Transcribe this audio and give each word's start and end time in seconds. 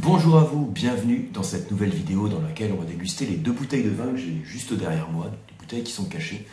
Bonjour 0.00 0.38
à 0.38 0.44
vous, 0.44 0.64
bienvenue 0.64 1.28
dans 1.34 1.42
cette 1.42 1.72
nouvelle 1.72 1.90
vidéo 1.90 2.28
dans 2.28 2.40
laquelle 2.40 2.70
on 2.72 2.80
va 2.80 2.84
déguster 2.84 3.26
les 3.26 3.34
deux 3.34 3.50
bouteilles 3.50 3.82
de 3.82 3.90
vin 3.90 4.12
que 4.12 4.16
j'ai 4.16 4.40
juste 4.44 4.72
derrière 4.72 5.10
moi, 5.10 5.26
des 5.26 5.54
bouteilles 5.58 5.82
qui 5.82 5.90
sont 5.90 6.04
cachées. 6.04 6.46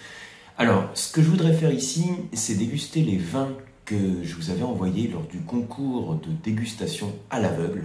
Alors, 0.58 0.90
ce 0.96 1.14
que 1.14 1.22
je 1.22 1.30
voudrais 1.30 1.54
faire 1.54 1.72
ici, 1.72 2.06
c'est 2.34 2.56
déguster 2.56 3.04
les 3.04 3.18
vins 3.18 3.52
que 3.86 4.24
je 4.24 4.34
vous 4.34 4.50
avais 4.50 4.64
envoyés 4.64 5.10
lors 5.10 5.28
du 5.28 5.38
concours 5.42 6.16
de 6.16 6.32
dégustation 6.44 7.14
à 7.30 7.40
l'aveugle 7.40 7.84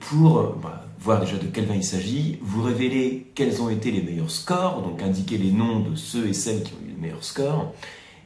pour 0.00 0.56
bah, 0.60 0.86
voir 0.98 1.20
déjà 1.20 1.36
de 1.36 1.46
quel 1.46 1.66
vin 1.66 1.76
il 1.76 1.84
s'agit, 1.84 2.40
vous 2.42 2.64
révéler 2.64 3.30
quels 3.36 3.62
ont 3.62 3.70
été 3.70 3.92
les 3.92 4.02
meilleurs 4.02 4.32
scores, 4.32 4.82
donc 4.82 5.00
indiquer 5.02 5.38
les 5.38 5.52
noms 5.52 5.78
de 5.78 5.94
ceux 5.94 6.26
et 6.26 6.32
celles 6.32 6.64
qui 6.64 6.72
ont 6.72 6.84
eu 6.84 6.90
le 6.96 7.00
meilleur 7.00 7.22
score, 7.22 7.72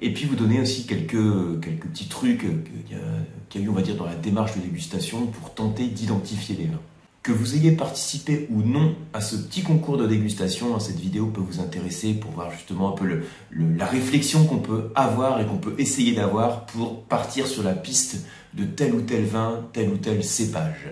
et 0.03 0.13
puis 0.13 0.25
vous 0.27 0.35
donner 0.35 0.61
aussi 0.61 0.85
quelques, 0.85 1.61
quelques 1.63 1.87
petits 1.87 2.09
trucs 2.09 2.41
qu'il 2.41 3.61
y, 3.61 3.63
a 3.63 3.65
eu, 3.65 3.69
on 3.69 3.73
va 3.73 3.83
dire, 3.83 3.97
dans 3.97 4.05
la 4.05 4.17
démarche 4.17 4.57
de 4.57 4.61
dégustation 4.61 5.27
pour 5.27 5.55
tenter 5.55 5.87
d'identifier 5.87 6.57
les 6.57 6.65
vins. 6.65 6.81
Que 7.23 7.31
vous 7.31 7.55
ayez 7.55 7.71
participé 7.71 8.49
ou 8.51 8.63
non 8.63 8.97
à 9.13 9.21
ce 9.21 9.37
petit 9.37 9.63
concours 9.63 9.97
de 9.97 10.09
dégustation, 10.09 10.79
cette 10.81 10.99
vidéo 10.99 11.27
peut 11.27 11.41
vous 11.41 11.61
intéresser 11.61 12.15
pour 12.15 12.33
voir 12.33 12.51
justement 12.51 12.93
un 12.93 12.97
peu 12.97 13.23
la 13.53 13.87
réflexion 13.87 14.45
qu'on 14.45 14.59
peut 14.59 14.91
avoir 14.97 15.41
et 15.41 15.47
qu'on 15.47 15.59
peut 15.59 15.77
essayer 15.79 16.15
d'avoir 16.15 16.67
pour 16.67 17.05
partir 17.05 17.47
sur 17.47 17.63
la 17.63 17.75
piste 17.75 18.27
de 18.55 18.65
tel 18.65 18.93
ou 18.95 19.03
tel 19.03 19.25
vin, 19.25 19.61
tel 19.73 19.91
ou 19.91 19.99
tel 19.99 20.25
cépage. 20.25 20.91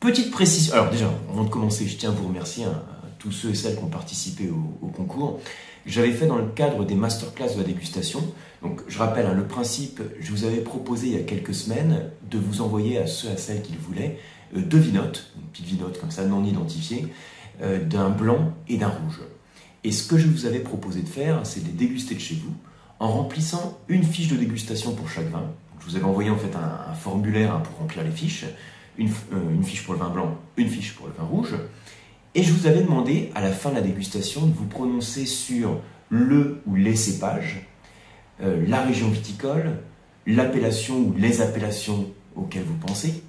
Petite 0.00 0.32
précision, 0.32 0.74
alors 0.74 0.90
déjà, 0.90 1.08
avant 1.30 1.44
de 1.44 1.48
commencer, 1.48 1.86
je 1.86 1.96
tiens 1.96 2.10
à 2.10 2.12
vous 2.12 2.26
remercier 2.26 2.64
hein, 2.64 2.82
tous 3.22 3.30
ceux 3.30 3.50
et 3.50 3.54
celles 3.54 3.76
qui 3.76 3.84
ont 3.84 3.88
participé 3.88 4.50
au, 4.50 4.88
concours. 4.88 5.40
J'avais 5.86 6.12
fait 6.12 6.26
dans 6.26 6.36
le 6.36 6.48
cadre 6.48 6.84
des 6.84 6.96
masterclass 6.96 7.54
de 7.54 7.58
la 7.58 7.64
dégustation, 7.64 8.20
donc 8.62 8.80
je 8.88 8.98
rappelle 8.98 9.26
hein, 9.26 9.34
le 9.34 9.46
principe, 9.46 10.02
je 10.20 10.30
vous 10.32 10.44
avais 10.44 10.58
proposé 10.58 11.06
il 11.08 11.12
y 11.14 11.16
a 11.16 11.22
quelques 11.22 11.54
semaines 11.54 12.10
de 12.30 12.38
vous 12.38 12.60
envoyer 12.60 12.98
à 12.98 13.06
ceux 13.06 13.28
et 13.28 13.32
à 13.32 13.36
celles 13.36 13.62
qui 13.62 13.72
le 13.72 13.78
voulaient 13.78 14.18
euh, 14.56 14.60
deux 14.60 14.78
vinotes, 14.78 15.32
une 15.36 15.48
petite 15.48 15.66
vinote 15.66 16.00
comme 16.00 16.10
ça 16.10 16.24
non 16.24 16.44
identifiée, 16.44 17.06
euh, 17.62 17.82
d'un 17.82 18.10
blanc 18.10 18.52
et 18.68 18.76
d'un 18.76 18.88
rouge. 18.88 19.20
Et 19.84 19.92
ce 19.92 20.06
que 20.06 20.18
je 20.18 20.26
vous 20.26 20.46
avais 20.46 20.60
proposé 20.60 21.02
de 21.02 21.08
faire, 21.08 21.40
c'est 21.44 21.60
de 21.60 21.66
les 21.66 21.72
déguster 21.72 22.14
de 22.14 22.20
chez 22.20 22.34
vous 22.34 22.54
en 22.98 23.08
remplissant 23.08 23.78
une 23.88 24.04
fiche 24.04 24.28
de 24.28 24.36
dégustation 24.36 24.94
pour 24.94 25.08
chaque 25.08 25.30
vin. 25.30 25.44
Je 25.80 25.86
vous 25.86 25.96
avais 25.96 26.04
envoyé 26.04 26.30
en 26.30 26.36
fait 26.36 26.54
un, 26.56 26.94
formulaire 26.94 27.54
hein, 27.54 27.60
pour 27.60 27.78
remplir 27.78 28.04
les 28.04 28.10
fiches. 28.10 28.44
Euh, 29.00 29.04
une, 29.50 29.64
fiche 29.64 29.84
pour 29.84 29.94
le 29.94 30.00
vin 30.00 30.10
blanc, 30.10 30.36
une 30.56 30.68
fiche 30.68 30.94
pour 30.94 31.06
le 31.06 31.12
vin 31.14 31.24
rouge. 31.24 31.54
Et 32.34 32.42
je 32.42 32.52
vous 32.52 32.66
avais 32.66 32.82
demandé, 32.82 33.30
à 33.34 33.42
la 33.42 33.52
fin 33.52 33.70
de 33.70 33.74
la 33.74 33.82
dégustation, 33.82 34.46
de 34.46 34.54
vous 34.54 34.66
prononcer 34.66 35.26
sur 35.26 35.80
le 36.08 36.62
ou 36.66 36.76
les 36.76 36.96
cépages, 36.96 37.66
euh, 38.42 38.64
la 38.66 38.82
région 38.82 39.08
viticole, 39.08 39.78
l'appellation 40.26 40.98
ou 40.98 41.14
les 41.16 41.42
appellations 41.42 42.06
auxquelles 42.34 42.64
vous 42.64 42.86
pensez, 42.86 43.22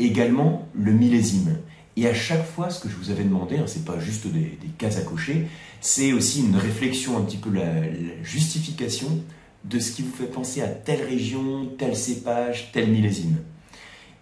également 0.00 0.66
le 0.74 0.92
millésime. 0.92 1.58
Et 1.96 2.08
à 2.08 2.14
chaque 2.14 2.44
fois, 2.44 2.70
ce 2.70 2.80
que 2.80 2.88
je 2.88 2.96
vous 2.96 3.10
avais 3.10 3.22
demandé, 3.22 3.58
hein, 3.58 3.66
ce 3.66 3.78
n'est 3.78 3.84
pas 3.84 4.00
juste 4.00 4.26
des, 4.26 4.58
cases 4.78 4.98
à 4.98 5.02
cocher, 5.02 5.46
c'est 5.80 6.12
aussi 6.12 6.40
une 6.40 6.56
réflexion, 6.56 7.18
un 7.18 7.22
petit 7.22 7.36
peu 7.36 7.50
la, 7.50 7.82
justification 8.24 9.22
de 9.64 9.78
ce 9.78 9.92
qui 9.92 10.02
vous 10.02 10.12
fait 10.12 10.30
penser 10.30 10.62
à 10.62 10.68
telle 10.68 11.04
région, 11.04 11.70
tel 11.78 11.94
cépage, 11.94 12.70
tel 12.72 12.90
millésime. 12.90 13.36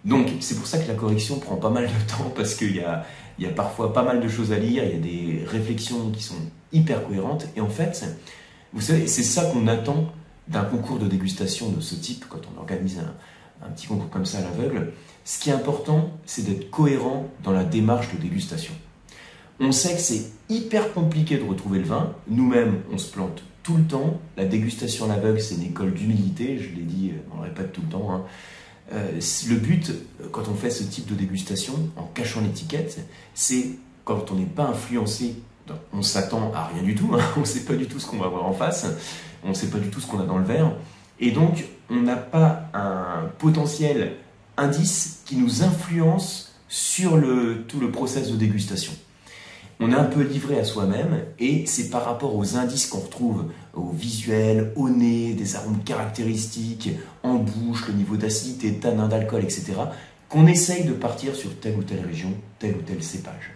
Donc 0.04 0.28
c'est 0.40 0.56
pour 0.56 0.66
ça 0.66 0.78
que 0.78 0.88
la 0.88 0.94
correction 0.94 1.38
prend 1.38 1.56
pas 1.56 1.70
mal 1.70 1.86
de 1.86 2.10
temps 2.10 2.32
parce 2.34 2.54
qu'il 2.54 2.74
y 2.74 2.80
a, 2.80 3.04
y 3.44 3.46
a 3.46 3.52
parfois 3.52 3.92
pas 3.92 4.02
mal 4.02 4.20
de 4.20 4.28
choses 4.28 4.52
à 4.52 4.58
lire, 4.58 4.84
il 4.84 4.90
y 4.90 4.94
a 4.94 4.98
des 4.98 5.44
réflexions 5.46 6.10
qui 6.10 6.22
sont 6.22 6.36
hyper 6.72 7.06
cohérentes. 7.06 7.46
Et 7.56 7.60
en 7.60 7.68
fait, 7.68 8.04
vous 8.72 8.80
savez, 8.80 9.06
c'est 9.06 9.22
ça 9.22 9.44
qu'on 9.44 9.66
attend 9.66 10.12
d'un 10.48 10.64
concours 10.64 10.98
de 10.98 11.06
dégustation 11.06 11.70
de 11.70 11.80
ce 11.80 11.94
type 11.94 12.24
quand 12.28 12.40
on 12.54 12.60
organise 12.60 12.98
un, 12.98 13.68
petit 13.70 13.86
concours 13.86 14.10
comme 14.10 14.26
ça 14.26 14.38
à 14.38 14.42
l'aveugle. 14.42 14.92
Ce 15.24 15.38
qui 15.38 15.50
est 15.50 15.52
important, 15.52 16.10
c'est 16.26 16.42
d'être 16.42 16.70
cohérent 16.70 17.28
dans 17.44 17.52
la 17.52 17.64
démarche 17.64 18.12
de 18.14 18.20
dégustation. 18.20 18.72
On 19.60 19.72
sait 19.72 19.94
que 19.94 20.00
c'est 20.00 20.30
hyper 20.48 20.94
compliqué 20.94 21.36
de 21.36 21.44
retrouver 21.44 21.80
le 21.80 21.84
vin. 21.84 22.14
Nous-mêmes, 22.28 22.80
on 22.92 22.98
se 22.98 23.10
plante 23.10 23.42
tout 23.62 23.76
le 23.76 23.82
temps. 23.82 24.20
La 24.36 24.44
dégustation 24.44 25.04
à 25.06 25.08
l'aveugle, 25.08 25.40
c'est 25.40 25.56
une 25.56 25.64
école 25.64 25.92
d'humilité. 25.92 26.58
Je 26.58 26.74
l'ai 26.74 26.82
dit, 26.82 27.12
on 27.32 27.38
le 27.38 27.48
répète 27.48 27.72
tout 27.72 27.82
le 27.82 27.88
temps. 27.88 28.12
Hein. 28.12 28.24
Euh, 28.92 29.20
le 29.48 29.56
but, 29.56 29.92
quand 30.32 30.48
on 30.48 30.54
fait 30.54 30.70
ce 30.70 30.82
type 30.82 31.06
de 31.06 31.14
dégustation, 31.14 31.74
en 31.96 32.04
cachant 32.04 32.40
l'étiquette, 32.40 32.98
c'est 33.34 33.70
quand 34.04 34.30
on 34.30 34.36
n'est 34.36 34.44
pas 34.44 34.64
influencé, 34.64 35.36
on 35.92 36.02
s'attend 36.02 36.52
à 36.54 36.64
rien 36.66 36.82
du 36.82 36.94
tout, 36.94 37.10
hein, 37.12 37.20
on 37.36 37.40
ne 37.40 37.44
sait 37.44 37.64
pas 37.64 37.74
du 37.74 37.86
tout 37.86 37.98
ce 37.98 38.06
qu'on 38.06 38.18
va 38.18 38.26
avoir 38.26 38.46
en 38.46 38.54
face, 38.54 38.86
on 39.44 39.50
ne 39.50 39.54
sait 39.54 39.68
pas 39.68 39.78
du 39.78 39.90
tout 39.90 40.00
ce 40.00 40.06
qu'on 40.06 40.20
a 40.20 40.24
dans 40.24 40.38
le 40.38 40.44
verre, 40.44 40.72
et 41.20 41.30
donc 41.30 41.64
on 41.90 42.00
n'a 42.00 42.16
pas 42.16 42.64
un 42.72 43.28
potentiel 43.38 44.16
indice 44.56 45.22
qui 45.26 45.36
nous 45.36 45.62
influence 45.62 46.54
sur 46.68 47.12
tout 47.66 47.80
le 47.80 47.90
process 47.90 48.30
de 48.30 48.36
dégustation 48.36 48.92
on 49.80 49.90
est 49.90 49.94
un 49.94 50.04
peu 50.04 50.22
livré 50.22 50.58
à 50.58 50.64
soi-même 50.64 51.24
et 51.38 51.66
c'est 51.66 51.90
par 51.90 52.04
rapport 52.04 52.34
aux 52.34 52.56
indices 52.56 52.86
qu'on 52.86 53.00
retrouve 53.00 53.44
au 53.74 53.90
visuel, 53.90 54.72
au 54.76 54.88
nez, 54.88 55.34
des 55.34 55.56
arômes 55.56 55.82
caractéristiques, 55.84 56.90
en 57.22 57.34
bouche, 57.34 57.86
le 57.86 57.94
niveau 57.94 58.16
d'acidité, 58.16 58.74
tanin, 58.74 59.08
d'alcool, 59.08 59.44
etc., 59.44 59.74
qu'on 60.28 60.46
essaye 60.46 60.84
de 60.84 60.92
partir 60.92 61.34
sur 61.34 61.58
telle 61.60 61.76
ou 61.76 61.82
telle 61.82 62.04
région, 62.04 62.32
tel 62.58 62.74
ou 62.74 62.82
tel 62.82 63.02
cépage. 63.02 63.52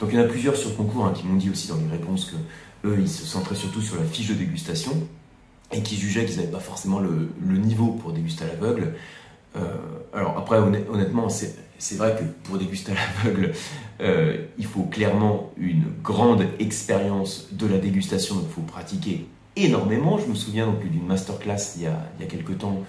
Donc 0.00 0.10
il 0.12 0.18
y 0.18 0.22
en 0.22 0.24
a 0.24 0.28
plusieurs 0.28 0.56
sur 0.56 0.76
concours 0.76 1.06
hein, 1.06 1.12
qui 1.14 1.26
m'ont 1.26 1.36
dit 1.36 1.50
aussi 1.50 1.68
dans 1.68 1.76
les 1.76 1.90
réponses 1.90 2.26
que 2.26 2.36
eux, 2.88 2.96
ils 3.00 3.08
se 3.08 3.24
centraient 3.24 3.56
surtout 3.56 3.82
sur 3.82 3.96
la 3.96 4.04
fiche 4.04 4.28
de 4.28 4.34
dégustation 4.34 4.92
et 5.72 5.82
qui 5.82 5.96
jugeaient 5.96 6.24
qu'ils 6.24 6.36
n'avaient 6.36 6.52
pas 6.52 6.60
forcément 6.60 7.00
le, 7.00 7.30
niveau 7.40 7.88
pour 7.88 8.12
déguster 8.12 8.44
à 8.44 8.48
l'aveugle. 8.48 8.94
Euh, 9.56 9.60
alors 10.12 10.36
après, 10.38 10.58
honnêtement, 10.58 11.28
c'est 11.28 11.96
vrai 11.96 12.16
que 12.18 12.24
pour 12.48 12.58
déguster 12.58 12.92
à 12.92 12.94
l'aveugle, 12.94 13.52
euh, 14.00 14.46
il 14.58 14.66
faut 14.66 14.84
clairement 14.84 15.52
une 15.56 15.84
grande 16.02 16.44
expérience 16.58 17.48
de 17.52 17.66
la 17.66 17.78
dégustation, 17.78 18.36
donc 18.36 18.44
il 18.48 18.52
faut 18.52 18.60
pratiquer 18.62 19.26
énormément. 19.56 20.18
Je 20.18 20.26
me 20.26 20.34
souviens 20.34 20.66
donc 20.66 20.88
d'une 20.88 21.06
masterclass 21.06 21.74
il 21.76 21.82
y 21.82 21.86
a, 21.86 22.10
il 22.18 22.24
y 22.24 22.26
a 22.26 22.30
quelques 22.30 22.58
temps 22.58 22.82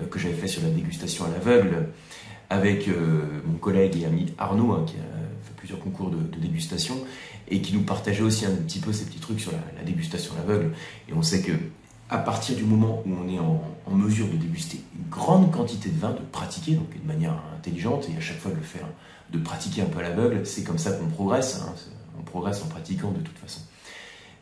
euh, 0.00 0.06
que 0.06 0.18
j'avais 0.18 0.34
fait 0.34 0.48
sur 0.48 0.62
la 0.62 0.70
dégustation 0.70 1.24
à 1.24 1.28
l'aveugle 1.28 1.88
avec 2.48 2.88
mon 3.44 3.58
collègue 3.58 4.00
et 4.00 4.06
ami 4.06 4.32
Arnaud, 4.38 4.70
hein, 4.70 4.84
qui 4.86 4.94
a 4.94 5.18
fait 5.42 5.54
plusieurs 5.56 5.80
concours 5.80 6.10
de, 6.10 6.38
dégustation, 6.38 6.94
et 7.48 7.60
qui 7.60 7.74
nous 7.74 7.82
partageait 7.82 8.22
aussi 8.22 8.46
un 8.46 8.52
petit 8.52 8.78
peu 8.78 8.92
ces 8.92 9.04
petits 9.04 9.18
trucs 9.18 9.40
sur 9.40 9.50
la, 9.50 9.58
la 9.76 9.82
dégustation 9.82 10.32
à 10.34 10.46
l'aveugle. 10.46 10.70
Et 11.08 11.12
on 11.12 11.22
sait 11.22 11.42
que 11.42 11.50
à 12.08 12.18
partir 12.18 12.56
du 12.56 12.64
moment 12.64 13.02
où 13.04 13.10
on 13.12 13.28
est 13.28 13.38
en, 13.38 13.62
mesure 13.90 14.26
de 14.26 14.36
déguster 14.36 14.80
une 14.96 15.08
grande 15.08 15.50
quantité 15.50 15.88
de 15.88 15.98
vin, 15.98 16.10
de 16.10 16.20
pratiquer, 16.32 16.72
donc 16.72 16.88
de 16.90 17.06
manière 17.06 17.34
intelligente, 17.56 18.08
et 18.12 18.16
à 18.16 18.20
chaque 18.20 18.38
fois 18.38 18.50
de 18.50 18.56
le 18.56 18.62
faire, 18.62 18.86
de 19.32 19.38
pratiquer 19.38 19.82
un 19.82 19.86
peu 19.86 20.00
à 20.00 20.02
l'aveugle, 20.02 20.44
c'est 20.44 20.62
comme 20.62 20.78
ça 20.78 20.92
qu'on 20.92 21.06
progresse, 21.06 21.62
hein, 21.62 21.72
on 22.18 22.22
progresse 22.22 22.62
en 22.62 22.66
pratiquant 22.66 23.10
de 23.10 23.20
toute 23.20 23.38
façon. 23.38 23.60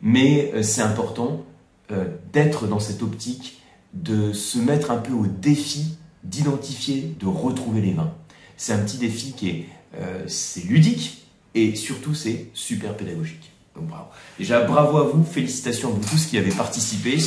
Mais 0.01 0.51
euh, 0.53 0.61
c'est 0.61 0.81
important 0.81 1.45
euh, 1.91 2.05
d'être 2.33 2.67
dans 2.67 2.79
cette 2.79 3.01
optique, 3.01 3.61
de 3.93 4.33
se 4.33 4.57
mettre 4.57 4.91
un 4.91 4.97
peu 4.97 5.13
au 5.13 5.25
défi 5.25 5.97
d'identifier, 6.23 7.15
de 7.19 7.27
retrouver 7.27 7.81
les 7.81 7.93
vins. 7.93 8.11
C'est 8.57 8.73
un 8.73 8.79
petit 8.79 8.97
défi 8.97 9.33
qui 9.33 9.49
est 9.49 9.65
euh, 9.97 10.23
c'est 10.27 10.65
ludique 10.65 11.25
et 11.53 11.75
surtout 11.75 12.13
c'est 12.13 12.47
super 12.53 12.97
pédagogique. 12.97 13.51
Donc 13.75 13.87
bravo. 13.87 14.05
Déjà 14.37 14.61
bravo 14.61 14.97
à 14.97 15.03
vous, 15.03 15.23
félicitations 15.23 15.89
à 15.89 15.91
vous 15.91 16.09
tous 16.09 16.25
qui 16.25 16.37
avez 16.37 16.51
participé. 16.51 17.17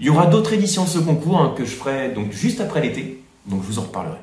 Il 0.00 0.06
y 0.06 0.10
aura 0.10 0.26
d'autres 0.26 0.52
éditions 0.52 0.84
de 0.84 0.88
ce 0.88 0.98
concours 0.98 1.38
hein, 1.38 1.54
que 1.56 1.64
je 1.64 1.74
ferai 1.74 2.10
donc 2.10 2.32
juste 2.32 2.60
après 2.60 2.80
l'été, 2.80 3.22
donc 3.46 3.62
je 3.62 3.68
vous 3.68 3.78
en 3.78 3.82
reparlerai. 3.82 4.18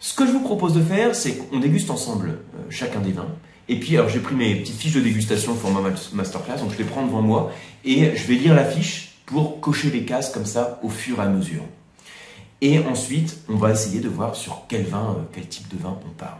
Ce 0.00 0.14
que 0.14 0.26
je 0.26 0.32
vous 0.32 0.40
propose 0.40 0.74
de 0.74 0.82
faire, 0.82 1.14
c'est 1.14 1.36
qu'on 1.36 1.58
déguste 1.60 1.90
ensemble 1.90 2.28
euh, 2.28 2.70
chacun 2.70 3.00
des 3.00 3.12
vins. 3.12 3.28
Et 3.68 3.80
puis, 3.80 3.96
alors 3.96 4.10
j'ai 4.10 4.20
pris 4.20 4.34
mes 4.34 4.54
petites 4.56 4.76
fiches 4.76 4.94
de 4.94 5.00
dégustation 5.00 5.54
format 5.54 5.80
masterclass, 6.12 6.58
donc 6.58 6.72
je 6.72 6.78
les 6.78 6.84
prends 6.84 7.06
devant 7.06 7.22
moi 7.22 7.52
et 7.84 8.14
je 8.14 8.26
vais 8.26 8.34
lire 8.34 8.54
la 8.54 8.64
fiche 8.64 9.14
pour 9.24 9.60
cocher 9.60 9.90
les 9.90 10.04
cases 10.04 10.30
comme 10.30 10.44
ça 10.44 10.78
au 10.82 10.90
fur 10.90 11.18
et 11.18 11.22
à 11.22 11.28
mesure. 11.28 11.62
Et 12.60 12.78
ensuite, 12.80 13.38
on 13.48 13.56
va 13.56 13.72
essayer 13.72 14.00
de 14.00 14.08
voir 14.08 14.36
sur 14.36 14.62
quel 14.68 14.84
vin, 14.84 15.16
euh, 15.18 15.22
quel 15.32 15.46
type 15.48 15.68
de 15.74 15.82
vin 15.82 15.98
on 16.06 16.10
parle. 16.10 16.38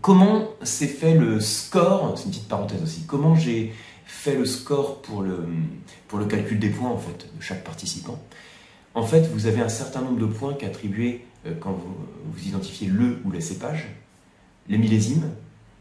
Comment 0.00 0.48
s'est 0.62 0.86
fait 0.86 1.14
le 1.14 1.40
score 1.40 2.14
C'est 2.16 2.24
une 2.24 2.30
petite 2.30 2.48
parenthèse 2.48 2.82
aussi. 2.82 3.04
Comment 3.06 3.34
j'ai 3.34 3.74
fait 4.04 4.34
le 4.34 4.44
score 4.44 5.02
pour 5.02 5.22
le, 5.22 5.46
pour 6.08 6.18
le 6.18 6.26
calcul 6.26 6.58
des 6.58 6.70
points 6.70 6.90
en 6.90 6.98
fait, 6.98 7.28
de 7.36 7.42
chaque 7.42 7.64
participant. 7.64 8.18
En 8.94 9.04
fait, 9.04 9.22
vous 9.32 9.46
avez 9.46 9.60
un 9.60 9.68
certain 9.68 10.00
nombre 10.00 10.20
de 10.20 10.26
points 10.26 10.54
qu'attribuer 10.54 11.24
euh, 11.46 11.54
quand 11.58 11.72
vous, 11.72 11.94
vous, 12.32 12.48
identifiez 12.48 12.86
le 12.86 13.18
ou 13.24 13.32
les 13.32 13.40
cépages, 13.40 13.86
les 14.68 14.78
millésimes, 14.78 15.30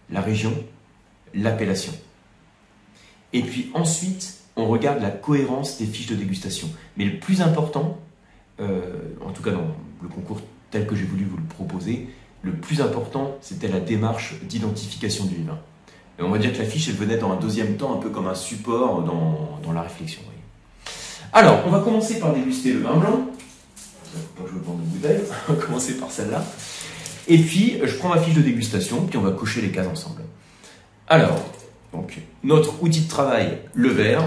la 0.09 0.21
région, 0.21 0.53
l'appellation. 1.33 1.93
Et 3.33 3.41
puis 3.41 3.71
ensuite, 3.73 4.39
on 4.55 4.67
regarde 4.67 5.01
la 5.01 5.09
cohérence 5.09 5.77
des 5.77 5.85
fiches 5.85 6.07
de 6.07 6.15
dégustation. 6.15 6.69
Mais 6.97 7.05
le 7.05 7.19
plus 7.19 7.41
important, 7.41 7.99
euh, 8.59 9.13
en 9.25 9.31
tout 9.31 9.41
cas 9.41 9.51
dans 9.51 9.75
le 10.01 10.07
concours 10.07 10.41
tel 10.71 10.85
que 10.87 10.95
j'ai 10.95 11.05
voulu 11.05 11.25
vous 11.25 11.37
le 11.37 11.43
proposer, 11.43 12.09
le 12.41 12.51
plus 12.51 12.81
important, 12.81 13.37
c'était 13.41 13.67
la 13.67 13.79
démarche 13.79 14.35
d'identification 14.43 15.25
du 15.25 15.43
vin. 15.43 15.59
On 16.19 16.30
va 16.30 16.38
dire 16.38 16.54
que 16.54 16.60
la 16.60 16.65
fiche, 16.65 16.89
elle 16.89 16.95
venait 16.95 17.18
dans 17.18 17.31
un 17.31 17.38
deuxième 17.38 17.75
temps, 17.75 17.94
un 17.94 17.98
peu 17.98 18.10
comme 18.10 18.27
un 18.27 18.36
support 18.36 19.01
dans, 19.01 19.60
dans 19.63 19.71
la 19.74 19.81
réflexion. 19.81 20.21
Alors, 21.36 21.63
on 21.65 21.71
va 21.71 21.80
commencer 21.80 22.19
par 22.19 22.31
déguster 22.31 22.74
le 22.74 22.81
vin 22.81 22.95
blanc. 22.95 23.25
Pas 24.38 24.44
je 24.48 24.54
de 24.54 24.60
bouteille, 24.60 25.21
on 25.50 25.54
va 25.54 25.65
commencer 25.65 25.94
par 25.98 26.12
celle-là. 26.12 26.45
Et 27.27 27.39
puis, 27.39 27.80
je 27.83 27.95
prends 27.95 28.10
ma 28.10 28.19
fiche 28.19 28.36
de 28.36 28.42
dégustation, 28.42 29.07
puis 29.07 29.18
on 29.18 29.24
va 29.24 29.31
cocher 29.31 29.62
les 29.62 29.71
cases 29.71 29.88
ensemble. 29.88 30.21
Alors, 31.07 31.39
donc, 31.92 32.19
notre 32.44 32.83
outil 32.83 33.01
de 33.01 33.10
travail, 33.10 33.57
le 33.74 33.89
verre. 33.89 34.24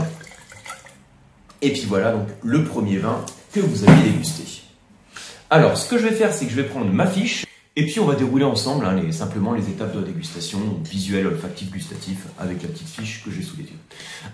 Et 1.63 1.73
puis 1.73 1.85
voilà, 1.87 2.11
donc, 2.11 2.27
le 2.43 2.65
premier 2.65 2.97
vin 2.97 3.25
que 3.53 3.61
vous 3.61 3.89
avez 3.89 4.03
dégusté. 4.03 4.43
Alors, 5.49 5.77
ce 5.77 5.89
que 5.89 5.99
je 5.99 6.09
vais 6.09 6.15
faire, 6.15 6.33
c'est 6.33 6.47
que 6.47 6.51
je 6.51 6.57
vais 6.57 6.65
prendre 6.65 6.93
ma 6.93 7.07
fiche, 7.07 7.47
et 7.79 7.85
puis 7.85 8.01
on 8.01 8.07
va 8.07 8.15
dérouler 8.15 8.45
ensemble 8.45 8.87
hein, 8.87 8.99
simplement 9.13 9.53
les 9.53 9.69
étapes 9.69 9.95
de 9.95 10.01
la 10.01 10.07
dégustation, 10.07 10.59
visuel, 10.83 11.27
olfactif, 11.27 11.71
gustatif, 11.71 12.27
avec 12.39 12.63
la 12.63 12.69
petite 12.69 12.89
fiche 12.89 13.23
que 13.23 13.31
j'ai 13.31 13.43
sous 13.43 13.59
les 13.59 13.65
yeux. 13.65 13.79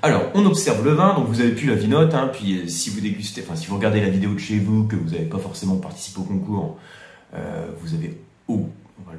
Alors, 0.01 0.31
on 0.35 0.47
observe 0.47 0.85
le 0.85 0.93
vin, 0.93 1.15
donc 1.15 1.27
vous 1.27 1.41
avez 1.41 1.51
pu 1.51 1.67
la 1.67 1.75
vinote, 1.75 2.15
hein, 2.15 2.31
puis 2.33 2.59
euh, 2.59 2.69
si 2.69 2.91
vous 2.91 3.01
dégustez, 3.01 3.43
enfin 3.45 3.57
si 3.57 3.67
vous 3.67 3.75
regardez 3.75 4.01
la 4.01 4.11
vidéo 4.11 4.35
de 4.35 4.39
chez 4.39 4.61
vous, 4.61 4.85
que 4.85 4.95
vous 4.95 5.11
n'avez 5.11 5.25
pas 5.25 5.39
forcément 5.39 5.75
participé 5.75 6.21
au 6.21 6.23
concours, 6.23 6.79
euh, 7.35 7.67
vous 7.81 7.95
avez 7.95 8.17
oh, 8.47 8.69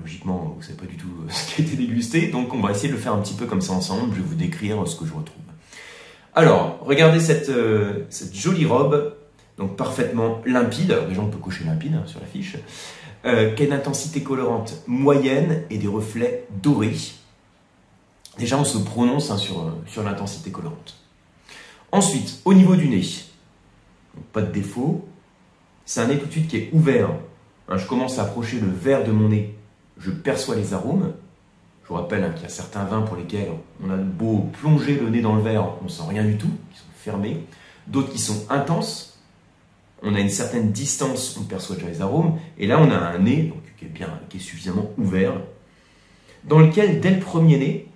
logiquement, 0.01 0.55
vous 0.55 0.63
savez 0.63 0.77
pas 0.77 0.85
du 0.85 0.95
tout 0.95 1.11
euh, 1.19 1.25
ce 1.29 1.53
qui 1.53 1.61
a 1.61 1.65
été 1.65 1.75
dégusté, 1.75 2.27
donc 2.27 2.53
on 2.53 2.61
va 2.61 2.71
essayer 2.71 2.87
de 2.87 2.93
le 2.93 3.01
faire 3.01 3.13
un 3.13 3.19
petit 3.19 3.33
peu 3.33 3.45
comme 3.45 3.61
ça 3.61 3.73
ensemble, 3.73 4.13
je 4.15 4.21
vais 4.21 4.25
vous 4.25 4.35
décrire 4.35 4.87
ce 4.87 4.95
que 4.95 5.05
je 5.05 5.11
retrouve. 5.11 5.43
Alors, 6.33 6.79
regardez 6.81 7.19
cette, 7.19 7.51
cette 8.09 8.33
jolie 8.33 8.65
robe, 8.65 9.15
donc 9.57 9.75
parfaitement 9.75 10.41
limpide, 10.45 10.93
alors 10.93 11.07
déjà 11.07 11.21
on 11.21 11.27
peut 11.27 11.37
cocher 11.37 11.65
limpide 11.65 11.93
hein, 11.93 12.03
sur 12.07 12.21
la 12.21 12.25
fiche, 12.25 12.55
euh, 13.25 13.53
qui 13.53 13.63
une 13.63 13.73
intensité 13.73 14.21
colorante 14.21 14.75
moyenne 14.85 15.63
et 15.69 15.77
des 15.77 15.87
reflets 15.87 16.45
dorés. 16.61 16.97
Déjà, 18.37 18.57
on 18.57 18.65
se 18.65 18.77
prononce 18.77 19.31
hein, 19.31 19.37
sur, 19.37 19.61
euh, 19.61 19.71
sur 19.85 20.03
l'intensité 20.03 20.51
colorante. 20.51 20.95
Ensuite, 21.91 22.41
au 22.43 22.53
niveau 22.53 22.75
du 22.75 22.89
nez, 22.89 23.05
pas 24.33 24.41
de 24.41 24.51
défaut, 24.51 25.07
c'est 25.85 26.01
un 26.01 26.07
nez 26.07 26.17
tout 26.17 26.25
de 26.25 26.31
suite 26.31 26.47
qui 26.47 26.57
est 26.57 26.69
ouvert. 26.73 27.11
Hein, 27.69 27.77
je 27.77 27.85
commence 27.87 28.19
à 28.19 28.23
approcher 28.23 28.59
le 28.59 28.67
vert 28.67 29.03
de 29.03 29.11
mon 29.11 29.29
nez, 29.29 29.55
je 29.97 30.11
perçois 30.11 30.55
les 30.55 30.73
arômes. 30.73 31.13
Je 31.83 31.89
vous 31.89 31.95
rappelle 31.95 32.23
hein, 32.23 32.31
qu'il 32.31 32.43
y 32.43 32.47
a 32.47 32.49
certains 32.49 32.83
vins 32.85 33.01
pour 33.01 33.15
lesquels 33.15 33.49
on 33.85 33.89
a 33.89 33.97
beau 33.97 34.49
plonger 34.59 34.95
le 34.95 35.09
nez 35.09 35.21
dans 35.21 35.35
le 35.35 35.41
verre, 35.41 35.65
on 35.81 35.85
ne 35.85 35.89
sent 35.89 36.03
rien 36.07 36.23
du 36.23 36.37
tout, 36.37 36.51
ils 36.71 36.77
sont 36.77 36.83
fermés. 36.97 37.45
D'autres 37.87 38.11
qui 38.11 38.19
sont 38.19 38.45
intenses, 38.49 39.12
on 40.03 40.15
a 40.15 40.19
une 40.19 40.29
certaine 40.29 40.71
distance, 40.71 41.37
on 41.39 41.45
perçoit 41.45 41.77
déjà 41.77 41.87
les 41.87 42.01
arômes, 42.01 42.37
et 42.57 42.67
là 42.67 42.79
on 42.79 42.91
a 42.91 42.97
un 42.97 43.19
nez 43.19 43.53
qui, 43.77 43.85
est 43.85 43.89
bien, 43.89 44.19
qui 44.29 44.37
est 44.37 44.41
suffisamment 44.41 44.91
ouvert, 44.97 45.33
dans 46.43 46.59
lequel, 46.59 46.99
dès 46.99 47.11
le 47.11 47.19
premier 47.19 47.57
nez, 47.57 47.87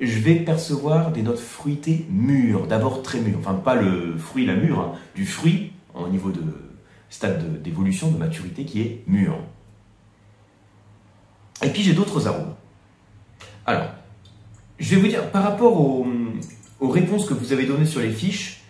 je 0.00 0.18
vais 0.18 0.34
percevoir 0.36 1.12
des 1.12 1.22
notes 1.22 1.38
fruitées 1.38 2.04
mûres, 2.10 2.66
d'abord 2.66 3.02
très 3.02 3.20
mûres, 3.20 3.38
enfin 3.38 3.54
pas 3.54 3.74
le 3.74 4.16
fruit, 4.18 4.44
la 4.44 4.54
mûre, 4.54 4.80
hein, 4.80 4.92
du 5.14 5.24
fruit 5.24 5.72
au 5.94 6.08
niveau 6.08 6.30
de 6.30 6.42
stade 7.08 7.62
d'évolution, 7.62 8.10
de 8.10 8.18
maturité 8.18 8.64
qui 8.64 8.82
est 8.82 9.02
mûr. 9.06 9.36
Et 11.62 11.68
puis 11.68 11.82
j'ai 11.82 11.94
d'autres 11.94 12.26
arômes. 12.26 12.54
Alors, 13.64 13.90
je 14.78 14.94
vais 14.94 15.00
vous 15.00 15.08
dire, 15.08 15.30
par 15.30 15.44
rapport 15.44 15.78
aux, 15.78 16.06
aux 16.80 16.88
réponses 16.88 17.26
que 17.26 17.34
vous 17.34 17.52
avez 17.52 17.64
données 17.64 17.86
sur 17.86 18.00
les 18.00 18.10
fiches, 18.10 18.61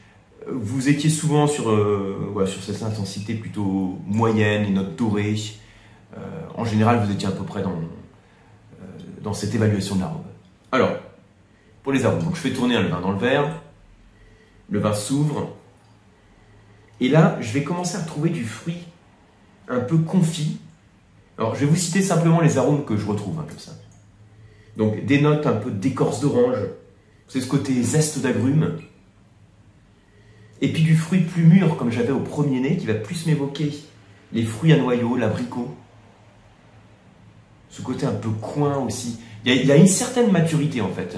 vous 0.51 0.89
étiez 0.89 1.11
souvent 1.11 1.47
sur, 1.47 1.71
euh, 1.71 2.47
sur 2.47 2.63
cette 2.63 2.83
intensité 2.83 3.35
plutôt 3.35 3.99
moyenne, 4.07 4.65
une 4.65 4.75
note 4.75 4.97
dorée. 4.97 5.37
Euh, 6.17 6.19
en 6.55 6.65
général, 6.65 7.05
vous 7.05 7.13
étiez 7.13 7.29
à 7.29 7.33
peu 7.33 7.45
près 7.45 7.63
dans, 7.63 7.71
euh, 7.71 8.85
dans 9.23 9.33
cette 9.33 9.55
évaluation 9.55 9.97
de 9.97 10.01
la 10.01 10.09
robe. 10.09 10.25
Alors, 10.71 10.97
pour 11.83 11.93
les 11.93 12.05
arômes, 12.05 12.23
donc 12.23 12.37
je 12.37 12.41
fais 12.41 12.53
tourner 12.53 12.81
le 12.81 12.89
vin 12.89 13.01
dans 13.01 13.13
le 13.13 13.19
verre, 13.19 13.63
le 14.71 14.79
vin 14.79 14.95
s'ouvre, 14.95 15.57
et 17.01 17.09
là, 17.09 17.37
je 17.41 17.53
vais 17.53 17.65
commencer 17.65 17.97
à 17.97 18.03
retrouver 18.03 18.31
du 18.31 18.45
fruit 18.45 18.85
un 19.69 19.81
peu 19.81 19.99
confit. 19.99 20.59
Alors, 21.37 21.55
je 21.55 21.61
vais 21.61 21.67
vous 21.67 21.77
citer 21.77 22.01
simplement 22.01 22.41
les 22.41 22.59
arômes 22.59 22.85
que 22.85 22.97
je 22.97 23.07
retrouve, 23.07 23.39
hein, 23.41 23.47
comme 23.49 23.59
ça. 23.59 23.73
Donc, 24.77 25.05
des 25.05 25.21
notes 25.21 25.47
un 25.47 25.55
peu 25.55 25.71
d'écorce 25.71 26.21
d'orange, 26.21 26.59
c'est 27.27 27.41
ce 27.41 27.49
côté 27.49 27.83
zeste 27.83 28.21
d'agrumes, 28.21 28.79
et 30.63 30.69
puis 30.69 30.85
du 30.85 30.97
fruit 30.97 31.21
plus 31.21 31.43
mûr, 31.43 31.77
comme 31.77 31.91
j'avais 31.91 32.13
au 32.13 32.21
premier 32.21 32.61
nez, 32.61 32.77
qui 32.77 32.87
va 32.87 32.95
plus 32.95 33.27
m'évoquer 33.27 33.73
les 34.33 34.45
fruits 34.45 34.73
à 34.73 34.77
noyaux, 34.77 35.17
l'abricot. 35.17 35.75
Ce 37.69 37.83
côté 37.83 38.07
un 38.07 38.13
peu 38.13 38.31
coin 38.31 38.79
aussi. 38.79 39.19
Il 39.45 39.67
y 39.67 39.73
a, 39.73 39.77
une 39.77 39.89
certaine 39.89 40.31
maturité 40.31 40.81
en 40.81 40.91
fait. 40.91 41.17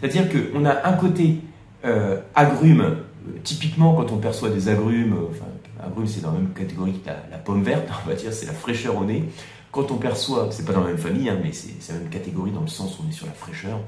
C'est-à-dire 0.00 0.28
qu'on 0.28 0.66
a 0.66 0.86
un 0.86 0.92
côté 0.92 1.38
euh, 1.86 2.20
agrumes, 2.34 2.82
euh, 2.82 3.38
typiquement 3.42 3.94
quand 3.94 4.12
on 4.12 4.18
perçoit 4.18 4.50
des 4.50 4.68
agrumes, 4.68 5.16
enfin, 5.30 5.46
agrumes 5.82 6.06
c'est 6.06 6.20
dans 6.20 6.32
la 6.32 6.40
même 6.40 6.52
catégorie 6.52 6.92
que 6.92 7.08
la, 7.08 7.38
pomme 7.38 7.62
verte, 7.62 7.88
on 8.04 8.08
va 8.10 8.14
dire, 8.14 8.34
c'est 8.34 8.46
la 8.46 8.52
fraîcheur 8.52 8.98
au 8.98 9.04
nez. 9.04 9.24
Quand 9.72 9.90
on 9.90 9.96
perçoit, 9.96 10.48
c'est 10.50 10.66
pas 10.66 10.74
dans 10.74 10.82
la 10.82 10.88
même 10.88 10.98
famille, 10.98 11.30
hein, 11.30 11.38
mais 11.42 11.52
c'est 11.52 11.92
la 11.92 12.00
même 12.00 12.10
catégorie 12.10 12.50
dans 12.50 12.60
le 12.60 12.68
sens 12.68 12.98
où 12.98 13.04
on 13.06 13.08
est 13.08 13.12
sur 13.12 13.26
la 13.26 13.32
fraîcheur. 13.32 13.80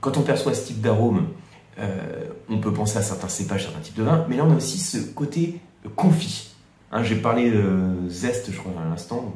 Quand 0.00 0.16
on 0.16 0.22
perçoit 0.22 0.54
ce 0.54 0.68
type 0.68 0.80
d'arôme, 0.80 1.28
euh, 1.78 2.26
on 2.48 2.58
peut 2.58 2.72
penser 2.72 2.98
à 2.98 3.02
certains 3.02 3.28
cépages, 3.28 3.64
certains 3.64 3.80
types 3.80 3.96
de 3.96 4.02
vins, 4.02 4.26
mais 4.28 4.36
là 4.36 4.44
on 4.44 4.52
a 4.52 4.56
aussi 4.56 4.78
ce 4.78 4.98
côté 4.98 5.60
confit. 5.96 6.50
Hein, 6.90 7.02
j'ai 7.02 7.16
parlé 7.16 7.50
de 7.50 8.08
zeste, 8.08 8.50
je 8.52 8.58
crois, 8.58 8.72
à 8.80 8.88
l'instant. 8.88 9.34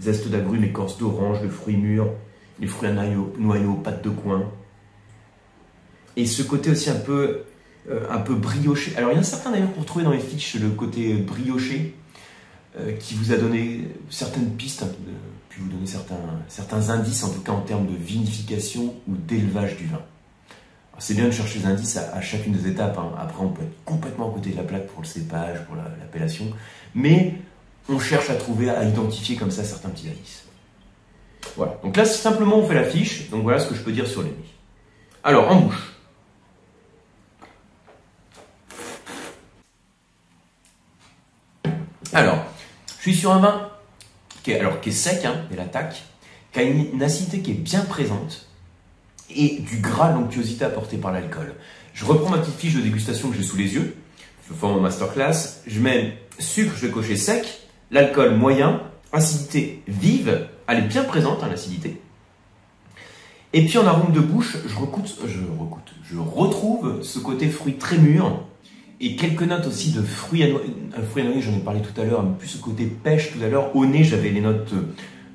Zeste 0.00 0.28
d'agrumes, 0.28 0.64
écorce 0.64 0.98
d'orange, 0.98 1.40
de 1.40 1.48
fruits 1.48 1.76
mûrs, 1.76 2.10
les 2.58 2.66
fruits 2.66 2.88
à 2.88 2.92
noyaux, 2.92 3.32
noyaux 3.38 3.74
pâte 3.74 4.02
de 4.02 4.10
coin. 4.10 4.50
Et 6.16 6.26
ce 6.26 6.42
côté 6.42 6.70
aussi 6.70 6.90
un 6.90 6.96
peu, 6.96 7.42
euh, 7.88 8.06
un 8.10 8.18
peu 8.18 8.34
brioché. 8.34 8.96
Alors 8.96 9.12
il 9.12 9.14
y 9.14 9.18
en 9.18 9.20
a 9.20 9.24
certains 9.24 9.52
d'ailleurs 9.52 9.72
qu'on 9.72 9.82
retrouvait 9.82 10.04
dans 10.04 10.10
les 10.10 10.18
fiches 10.18 10.56
le 10.56 10.70
côté 10.70 11.14
brioché, 11.14 11.94
euh, 12.76 12.92
qui 12.96 13.14
vous 13.14 13.32
a 13.32 13.36
donné 13.36 13.88
certaines 14.10 14.50
pistes, 14.50 14.82
hein, 14.82 14.88
puis 15.48 15.62
vous 15.62 15.68
donner 15.68 15.86
certains 15.86 16.90
indices, 16.90 17.22
en 17.22 17.30
tout 17.30 17.40
cas 17.40 17.52
en 17.52 17.60
termes 17.60 17.86
de 17.86 17.96
vinification 17.96 18.94
ou 19.06 19.14
d'élevage 19.14 19.76
du 19.76 19.86
vin. 19.86 20.02
C'est 20.98 21.14
bien 21.14 21.26
de 21.26 21.30
chercher 21.30 21.58
les 21.58 21.66
indices 21.66 21.96
à, 21.96 22.20
chacune 22.20 22.52
des 22.52 22.68
étapes. 22.68 22.96
Hein. 22.98 23.12
Après, 23.18 23.42
on 23.42 23.48
peut 23.48 23.62
être 23.62 23.84
complètement 23.84 24.30
à 24.30 24.32
côté 24.32 24.50
de 24.50 24.56
la 24.56 24.62
plaque 24.62 24.86
pour 24.86 25.02
le 25.02 25.06
cépage, 25.06 25.64
pour 25.66 25.76
l'appellation. 25.76 26.46
mais 26.94 27.34
on 27.88 27.98
cherche 27.98 28.30
à 28.30 28.34
trouver, 28.34 28.70
à 28.70 28.84
identifier 28.84 29.36
comme 29.36 29.50
ça 29.50 29.62
certains 29.62 29.90
petits 29.90 30.08
indices. 30.08 30.44
Voilà. 31.56 31.78
Donc 31.82 31.96
là, 31.96 32.04
simplement, 32.04 32.58
on 32.58 32.66
fait 32.66 32.74
la 32.74 32.84
fiche. 32.84 33.28
Donc 33.30 33.42
voilà 33.42 33.58
ce 33.58 33.68
que 33.68 33.74
je 33.74 33.82
peux 33.82 33.92
dire 33.92 34.06
sur 34.06 34.22
les 34.22 34.30
nuits. 34.30 34.54
Alors, 35.22 35.50
en 35.50 35.60
bouche. 35.60 35.94
Alors, 42.12 42.44
je 42.98 43.02
suis 43.02 43.14
sur 43.14 43.32
un 43.32 43.40
vin 43.40 43.70
qui 44.42 44.52
est, 44.52 44.60
alors, 44.60 44.80
qui 44.80 44.90
est 44.90 44.92
sec, 44.92 45.24
hein, 45.24 45.42
et 45.52 45.56
l'attaque, 45.56 46.04
qui 46.52 46.60
a 46.60 46.62
une 46.62 47.02
acidité 47.02 47.40
qui 47.40 47.50
est 47.50 47.54
bien 47.54 47.80
présente, 47.80 48.46
et 49.30 49.58
du 49.60 49.78
gras, 49.78 50.12
l'onctuosité 50.12 50.64
apportée 50.64 50.96
par 50.96 51.12
l'alcool. 51.12 51.54
Je 51.92 52.04
reprends 52.04 52.30
ma 52.30 52.38
petite 52.38 52.56
fiche 52.56 52.74
de 52.74 52.80
dégustation 52.80 53.30
que 53.30 53.36
j'ai 53.36 53.42
sous 53.42 53.56
les 53.56 53.74
yeux. 53.74 53.94
Je 54.48 54.54
fais 54.54 54.66
mon 54.66 54.80
masterclass. 54.80 55.60
Je 55.66 55.80
mets 55.80 56.18
sucre, 56.38 56.74
je 56.76 56.86
vais 56.86 56.92
cocher 56.92 57.16
sec, 57.16 57.46
l'alcool 57.90 58.34
moyen, 58.34 58.82
acidité 59.12 59.82
vive, 59.86 60.48
elle 60.66 60.78
est 60.78 60.88
bien 60.88 61.04
présente, 61.04 61.42
hein, 61.42 61.48
l'acidité. 61.48 62.00
Et 63.52 63.64
puis 63.64 63.78
en 63.78 63.86
arôme 63.86 64.12
de 64.12 64.20
bouche, 64.20 64.56
je 64.66 64.74
recoute, 64.74 65.16
je 65.26 65.38
je 66.10 66.18
retrouve 66.18 67.02
ce 67.02 67.18
côté 67.18 67.48
fruit 67.48 67.74
très 67.74 67.98
mûr 67.98 68.42
et 69.00 69.16
quelques 69.16 69.42
notes 69.42 69.66
aussi 69.66 69.92
de 69.92 70.02
fruits 70.02 70.42
à 70.42 70.48
noyer. 70.48 70.74
Fruit 71.10 71.22
à 71.22 71.40
j'en 71.40 71.52
ai 71.52 71.60
parlé 71.60 71.80
tout 71.80 71.98
à 72.00 72.04
l'heure, 72.04 72.24
plus 72.36 72.48
ce 72.48 72.58
côté 72.58 72.84
pêche 72.84 73.32
tout 73.32 73.42
à 73.42 73.48
l'heure. 73.48 73.74
Au 73.76 73.86
nez, 73.86 74.04
j'avais 74.04 74.30
les 74.30 74.40
notes 74.40 74.74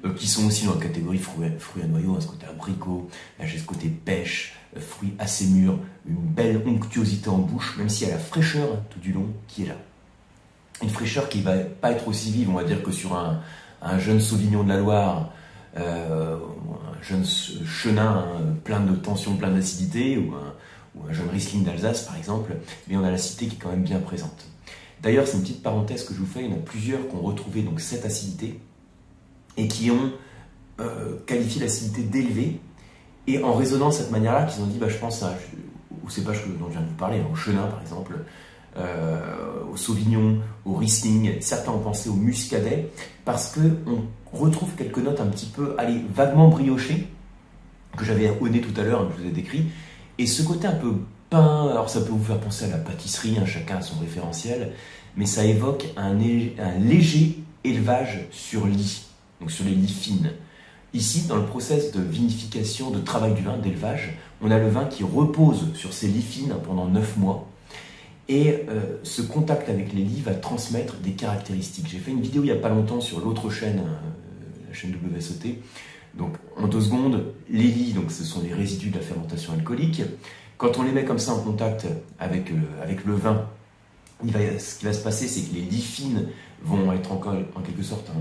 euh, 0.06 0.13
qui 0.13 0.27
sont 0.27 0.48
aussi 0.48 0.65
dans 0.65 0.75
la 0.75 0.82
catégorie 0.82 1.18
fruits, 1.18 1.50
fruits 1.60 1.84
à 1.84 1.88
noyaux, 1.88 2.15
hein, 2.15 2.22
ce 2.22 2.27
côté 2.27 2.46
abricot, 2.46 3.10
là 3.38 3.46
j'ai 3.46 3.58
ce 3.58 3.65
côté 3.65 3.89
pêche, 3.89 4.56
euh, 4.77 4.79
fruits 4.79 5.13
assez 5.20 5.46
mûrs, 5.46 5.77
une 6.08 6.15
belle 6.15 6.62
onctuosité 6.65 7.29
en 7.29 7.39
bouche, 7.39 7.75
même 7.77 7.89
s'il 7.89 8.08
y 8.08 8.12
a 8.12 8.13
la 8.13 8.20
fraîcheur 8.20 8.82
tout 8.89 9.00
du 9.00 9.12
long 9.12 9.27
qui 9.48 9.63
est 9.63 9.68
là. 9.68 9.77
Une 10.82 10.89
fraîcheur 10.89 11.27
qui 11.27 11.41
va 11.41 11.58
pas 11.58 11.91
être 11.91 12.08
aussi 12.08 12.32
vive, 12.32 12.50
on 12.50 12.53
va 12.53 12.63
dire, 12.63 12.82
que 12.82 12.91
sur 12.91 13.13
un, 13.15 13.41
jeune 14.00 14.22
Sauvignon 14.22 14.63
de 14.63 14.70
la 14.70 14.77
Loire, 14.77 15.32
euh, 15.77 16.38
un 16.38 17.03
jeune 17.03 17.25
Chenin 17.25 18.25
hein, 18.25 18.56
plein 18.63 18.79
de 18.79 18.96
tension, 18.96 19.36
plein 19.36 19.51
d'acidité, 19.51 20.18
ou 20.18 20.34
un, 20.34 21.13
jeune 21.13 21.29
Riesling 21.29 21.63
d'Alsace 21.65 22.03
par 22.03 22.15
exemple, 22.15 22.56
mais 22.88 22.96
on 22.96 23.03
a 23.03 23.12
l'acidité 23.12 23.48
qui 23.48 23.56
est 23.56 23.60
quand 23.60 23.70
même 23.70 23.84
bien 23.84 24.00
présente. 24.00 24.46
D'ailleurs, 25.01 25.27
c'est 25.27 25.38
une 25.38 25.44
petite 25.44 25.63
parenthèse 25.63 26.03
que 26.03 26.13
je 26.13 26.20
vous 26.20 26.25
fais, 26.25 26.44
il 26.44 26.50
y 26.50 26.53
en 26.53 26.58
a 26.58 26.60
plusieurs 26.60 27.08
qui 27.08 27.15
ont 27.15 27.22
retrouvé 27.22 27.62
donc 27.63 27.79
cette 27.79 28.06
acidité, 28.06 28.60
et 29.60 29.68
qui 29.68 29.92
ont 29.92 30.12
euh, 30.80 31.18
qualifié 31.25 31.62
l'acidité 31.62 32.04
d'élevée. 32.04 32.60
Et 33.28 33.44
en 33.44 33.54
raisonnant 33.54 33.89
de 33.89 33.94
cette 33.94 34.12
manière-là, 34.12 34.46
qu'ils 34.46 34.63
ont 34.63 34.68
dit, 34.68 34.78
bah, 34.78 34.88
je 34.88 34.98
pense 34.98 35.22
à, 35.22 35.36
au 36.06 36.10
cépage 36.10 36.42
dont 36.60 36.68
je 36.68 36.72
viens 36.72 36.82
de 36.82 36.88
vous 36.88 36.96
parler, 36.96 37.22
au 37.32 37.36
chenin 37.36 37.68
par 37.68 37.82
exemple, 37.82 38.16
euh, 38.78 39.20
au 39.72 39.78
sauvignon, 39.78 40.39
au 40.66 40.75
riesling, 40.75 41.42
certains 41.42 41.72
ont 41.72 41.80
pensé 41.80 42.10
au 42.10 42.13
muscadet, 42.13 42.89
parce 43.25 43.54
qu'on 43.54 44.36
retrouve 44.36 44.74
quelques 44.75 45.00
notes 45.00 45.20
un 45.20 45.28
petit 45.28 45.48
peu, 45.48 45.75
allez, 45.78 46.01
vaguement 46.13 46.48
briochées, 46.48 47.08
que 47.98 48.06
j'avais 48.06 48.32
au 48.39 48.48
nez 48.48 48.62
tout 48.62 48.80
à 48.80 48.84
l'heure, 48.84 49.08
que 49.10 49.18
je 49.18 49.24
vous 49.24 49.28
ai 49.28 49.32
décrit, 49.32 49.66
et 50.18 50.25
ce 50.25 50.42
côté 50.44 50.68
un 50.68 50.75
peu 50.75 50.94
pain, 51.30 51.70
alors 51.70 51.89
ça 51.89 52.01
peut 52.01 52.12
vous 52.12 52.24
faire 52.24 52.39
penser 52.39 52.66
à 52.66 52.70
la 52.70 52.78
pâtisserie, 52.78 53.38
hein, 53.39 53.46
chacun 53.46 53.78
a 53.78 53.82
son 53.82 54.00
référentiel, 54.00 54.72
mais 55.18 55.25
ça 55.25 55.44
évoque 55.44 55.88
un, 55.98 56.16
un 56.16 56.80
léger 56.80 57.39
élevage 57.63 58.28
sur 58.32 58.66
lit. 58.66 59.09
Donc 59.39 59.51
sur 59.51 59.65
les 59.65 59.72
lits 59.72 59.88
fines. 59.88 60.31
Ici, 60.93 61.27
dans 61.27 61.36
le 61.36 61.46
process 61.46 61.91
de 61.91 62.01
vinification, 62.01 62.89
de 62.89 63.00
travail 63.00 63.34
du 63.34 63.43
vin, 63.43 63.58
d'élevage, 63.58 64.17
on 64.41 64.50
a 64.50 64.58
le 64.58 64.69
vin 64.69 64.86
qui 64.86 65.03
repose 65.03 65.74
sur 65.75 65.93
ces 65.93 66.08
lits 66.08 66.22
fines 66.22 66.55
pendant 66.63 66.88
9 66.88 67.17
mois. 67.17 67.48
Et 68.27 68.65
euh, 68.69 68.98
ce 69.03 69.22
contact 69.22 69.69
avec 69.69 69.93
les 69.93 70.03
lits 70.03 70.22
va 70.22 70.34
transmettre 70.34 70.98
des 70.98 71.12
caractéristiques. 71.12 71.88
J'ai 71.89 71.98
fait 71.98 72.12
une 72.12 72.22
vidéo 72.22 72.43
il 72.43 72.46
n'y 72.46 72.51
a 72.51 72.55
pas 72.55 72.69
longtemps 72.69 73.01
sur 73.01 73.19
l'autre 73.19 73.50
chaîne, 73.50 73.79
euh, 73.79 74.67
la 74.67 74.74
chaîne 74.74 74.93
WSOT. 74.93 75.58
Donc 76.15 76.36
en 76.58 76.67
deux 76.67 76.81
secondes, 76.81 77.24
les 77.50 77.63
lits, 77.63 77.96
ce 78.10 78.24
sont 78.24 78.41
les 78.41 78.53
résidus 78.53 78.89
de 78.89 78.98
la 78.98 79.03
fermentation 79.03 79.53
alcoolique. 79.53 80.01
Quand 80.58 80.77
on 80.77 80.84
les 80.84 80.91
met 80.91 81.05
comme 81.05 81.19
ça 81.19 81.34
en 81.34 81.39
contact 81.39 81.88
avec, 82.19 82.51
euh, 82.51 82.96
le 83.05 83.13
vin, 83.13 83.48
ce 84.24 84.79
qui 84.79 84.86
va 84.86 84.93
se 84.93 85.03
passer, 85.03 85.27
c'est 85.27 85.50
que 85.50 85.55
les 85.55 85.62
lits 85.62 85.81
fines 85.81 86.27
vont 86.63 86.92
être 86.94 87.12
en, 87.12 87.16
en 87.16 87.62
quelque 87.62 87.84
sorte 87.84 88.10
hein, 88.10 88.20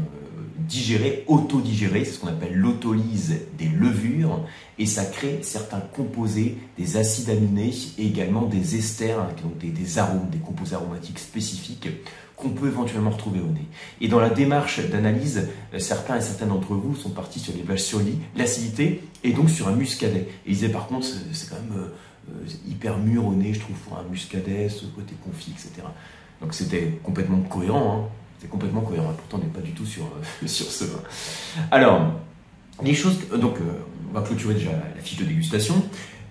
digérés, 0.69 1.25
autodigérés, 1.27 2.05
c'est 2.05 2.13
ce 2.13 2.19
qu'on 2.21 2.29
appelle 2.29 2.55
l'autolyse 2.55 3.41
des 3.59 3.69
levures, 3.69 4.45
et 4.79 4.87
ça 4.87 5.05
crée 5.05 5.41
certains 5.43 5.81
composés, 5.81 6.59
des 6.77 6.97
acides 6.97 7.31
aminés 7.31 7.73
et 7.97 8.07
également 8.07 8.43
des 8.43 8.77
esters, 8.77 9.19
hein, 9.19 9.29
donc 9.43 9.57
des, 9.59 9.71
des 9.71 9.99
arômes, 9.99 10.29
des 10.31 10.39
composés 10.39 10.75
aromatiques 10.75 11.19
spécifiques 11.19 11.89
qu'on 12.37 12.51
peut 12.51 12.69
éventuellement 12.69 13.11
retrouver 13.11 13.41
au 13.41 13.47
nez. 13.49 13.67
Et 14.01 14.09
dans 14.09 14.21
la 14.21 14.31
démarche 14.31 14.81
d'analyse, 14.89 15.49
euh, 15.75 15.79
certains 15.79 16.19
et 16.19 16.21
certaines 16.21 16.49
d'entre 16.49 16.75
vous 16.75 16.95
sont 16.95 17.11
partis 17.11 17.41
sur 17.41 17.53
les 17.55 17.63
vaches 17.63 17.83
sur 17.83 17.99
lit, 17.99 18.19
l'acidité, 18.37 19.03
et 19.25 19.33
donc 19.33 19.51
sur 19.51 19.69
un 19.69 19.73
muscadet. 19.75 20.29
Et 20.47 20.51
ils 20.51 20.55
disaient 20.55 20.69
par 20.69 20.87
contre, 20.87 21.07
c'est 21.33 21.51
quand 21.51 21.57
même 21.57 21.79
euh, 21.79 21.89
euh, 22.31 22.49
hyper 22.69 22.99
mûr 22.99 23.27
au 23.27 23.35
nez, 23.35 23.55
je 23.55 23.61
trouve, 23.61 23.77
pour 23.79 23.99
un 23.99 24.05
muscadet, 24.09 24.69
ce 24.69 24.85
côté 24.87 25.15
confit, 25.25 25.51
etc. 25.51 25.87
Donc 26.41 26.55
c'était 26.55 27.01
complètement 27.03 27.41
cohérent, 27.41 28.07
hein. 28.07 28.09
C'est 28.39 28.49
complètement 28.49 28.81
cohérent. 28.81 29.13
Pourtant, 29.17 29.39
on 29.43 29.47
n'est 29.47 29.53
pas 29.53 29.61
du 29.61 29.73
tout 29.73 29.87
sur, 29.87 30.05
sur 30.47 30.67
ce 30.67 30.85
vin. 30.85 31.01
Alors, 31.71 32.13
les 32.83 32.95
choses. 32.95 33.19
Donc, 33.37 33.57
on 34.11 34.15
va 34.15 34.25
clôturer 34.25 34.55
déjà 34.55 34.71
la, 34.71 35.03
fiche 35.03 35.19
de 35.19 35.25
dégustation. 35.25 35.75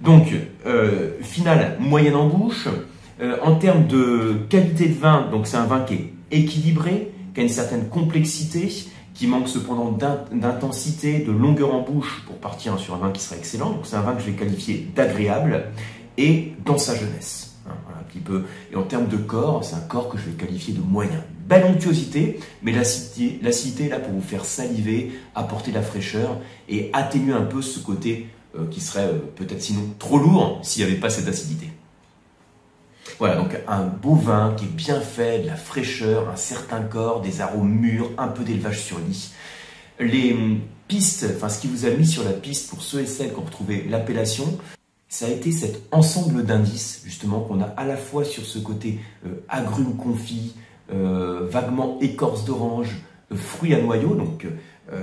Donc, 0.01 0.27
finale 1.21 1.77
moyenne 1.79 2.15
en 2.15 2.27
bouche. 2.27 2.67
Euh, 3.19 3.37
en 3.41 3.55
termes 3.55 3.87
de 3.87 4.45
qualité 4.47 4.87
de 4.87 4.93
vin, 4.93 5.27
donc 5.31 5.47
c'est 5.47 5.57
un 5.57 5.65
vin 5.65 5.81
qui 5.81 5.95
est 5.95 6.13
équilibré, 6.29 7.11
qui 7.33 7.39
a 7.39 7.43
une 7.43 7.49
certaine 7.49 7.87
complexité, 7.89 8.71
qui 9.15 9.25
manque 9.25 9.47
cependant 9.47 9.97
d'intensité, 10.31 11.19
de 11.19 11.31
longueur 11.31 11.73
en 11.73 11.81
bouche 11.81 12.23
pour 12.27 12.35
partir 12.37 12.77
sur 12.77 12.93
un 12.93 12.99
vin 12.99 13.11
qui 13.11 13.21
sera 13.21 13.37
excellent. 13.37 13.71
Donc 13.71 13.85
c'est 13.85 13.95
un 13.95 14.01
vin 14.01 14.13
que 14.13 14.21
je 14.21 14.27
vais 14.27 14.33
qualifier 14.33 14.87
d'agréable 14.95 15.65
et 16.19 16.53
dans 16.63 16.77
sa 16.77 16.95
jeunesse. 16.95 17.55
Un 17.67 18.03
petit 18.03 18.19
peu. 18.19 18.45
Et 18.71 18.75
en 18.75 18.83
termes 18.83 19.07
de 19.07 19.17
corps, 19.17 19.65
c'est 19.65 19.75
un 19.75 19.79
corps 19.79 20.09
que 20.09 20.17
je 20.17 20.25
vais 20.25 20.33
qualifier 20.33 20.75
de 20.75 20.81
moyen. 20.81 21.23
Belle 21.47 21.63
onctuosité, 21.63 22.41
mais 22.61 22.73
l'acidité 22.73 23.85
est 23.85 23.89
là 23.89 23.99
pour 23.99 24.11
vous 24.11 24.21
faire 24.21 24.43
saliver, 24.43 25.13
apporter 25.33 25.71
de 25.71 25.75
la 25.75 25.81
fraîcheur 25.81 26.41
et 26.67 26.89
atténuer 26.91 27.31
un 27.31 27.45
peu 27.45 27.61
ce 27.61 27.79
côté 27.79 28.27
euh, 28.57 28.67
qui 28.69 28.81
serait 28.81 29.05
euh, 29.05 29.19
peut-être 29.35 29.61
sinon 29.61 29.83
trop 29.97 30.19
lourd 30.19 30.59
s'il 30.61 30.83
n'y 30.83 30.91
avait 30.91 30.99
pas 30.99 31.09
cette 31.09 31.29
acidité. 31.29 31.69
Voilà, 33.17 33.37
donc 33.37 33.57
un 33.65 33.83
beau 33.83 34.15
vin 34.15 34.55
qui 34.57 34.65
est 34.65 34.75
bien 34.75 34.99
fait, 34.99 35.39
de 35.39 35.47
la 35.47 35.55
fraîcheur, 35.55 36.29
un 36.29 36.35
certain 36.35 36.81
corps, 36.81 37.21
des 37.21 37.39
arômes 37.39 37.71
mûrs, 37.71 38.11
un 38.17 38.27
peu 38.27 38.43
d'élevage 38.43 38.81
sur 38.81 38.99
lit. 38.99 39.31
Les 40.01 40.33
hum, 40.33 40.59
pistes, 40.89 41.25
enfin 41.33 41.47
ce 41.47 41.61
qui 41.61 41.67
vous 41.67 41.85
a 41.85 41.91
mis 41.91 42.05
sur 42.05 42.25
la 42.25 42.33
piste 42.33 42.69
pour 42.69 42.81
ceux 42.81 42.99
et 42.99 43.05
celles 43.05 43.31
qui 43.31 43.39
ont 43.39 43.45
retrouvé 43.45 43.85
l'appellation, 43.89 44.57
ça 45.07 45.27
a 45.27 45.29
été 45.29 45.53
cet 45.53 45.81
ensemble 45.93 46.43
d'indices 46.43 47.03
justement 47.05 47.39
qu'on 47.39 47.61
a 47.61 47.67
à 47.77 47.85
la 47.85 47.95
fois 47.95 48.25
sur 48.25 48.45
ce 48.45 48.59
côté 48.59 48.99
euh, 49.25 49.43
agrumes 49.47 49.95
confits, 49.95 50.53
euh, 50.55 50.66
vaguement 50.89 51.97
écorce 52.01 52.45
d'orange, 52.45 52.95
euh, 53.31 53.35
fruits 53.35 53.73
à 53.73 53.81
noyaux, 53.81 54.15
donc 54.15 54.47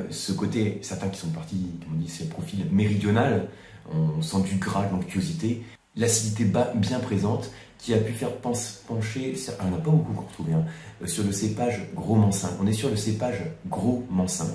ce 0.08 0.32
côté, 0.32 0.78
certains 0.80 1.08
qui 1.08 1.20
sont 1.20 1.28
partis, 1.28 1.66
on 1.92 1.98
dit, 1.98 2.08
c'est 2.08 2.24
le 2.24 2.30
profil 2.30 2.64
méridional, 2.72 3.48
on 3.92 4.22
sent 4.22 4.40
du 4.44 4.56
gras, 4.56 4.86
de 4.86 4.92
l'onctuosité, 4.92 5.62
l'acidité 5.94 6.44
bien 6.44 7.00
présente, 7.00 7.50
qui 7.84 7.92
a 7.92 7.98
pu 7.98 8.12
faire 8.12 8.30
pencher, 8.38 9.34
on 9.60 9.70
n'a 9.70 9.76
pas 9.76 9.90
beaucoup 9.90 10.22
retrouvé, 10.22 10.54
hein, 10.54 10.64
euh, 11.02 11.06
sur 11.06 11.22
le 11.22 11.32
cépage 11.32 11.82
gros 11.94 12.16
mansin. 12.16 12.48
On 12.62 12.66
est 12.66 12.72
sur 12.72 12.88
le 12.88 12.96
cépage 12.96 13.42
gros 13.66 14.06
mansin. 14.08 14.46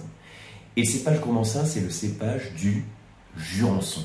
Et 0.76 0.82
le 0.82 0.88
cépage 0.88 1.22
gros 1.22 1.32
mansin, 1.32 1.64
c'est 1.64 1.82
le 1.82 1.92
cépage 1.92 2.54
du 2.56 2.86
jurançon. 3.38 4.02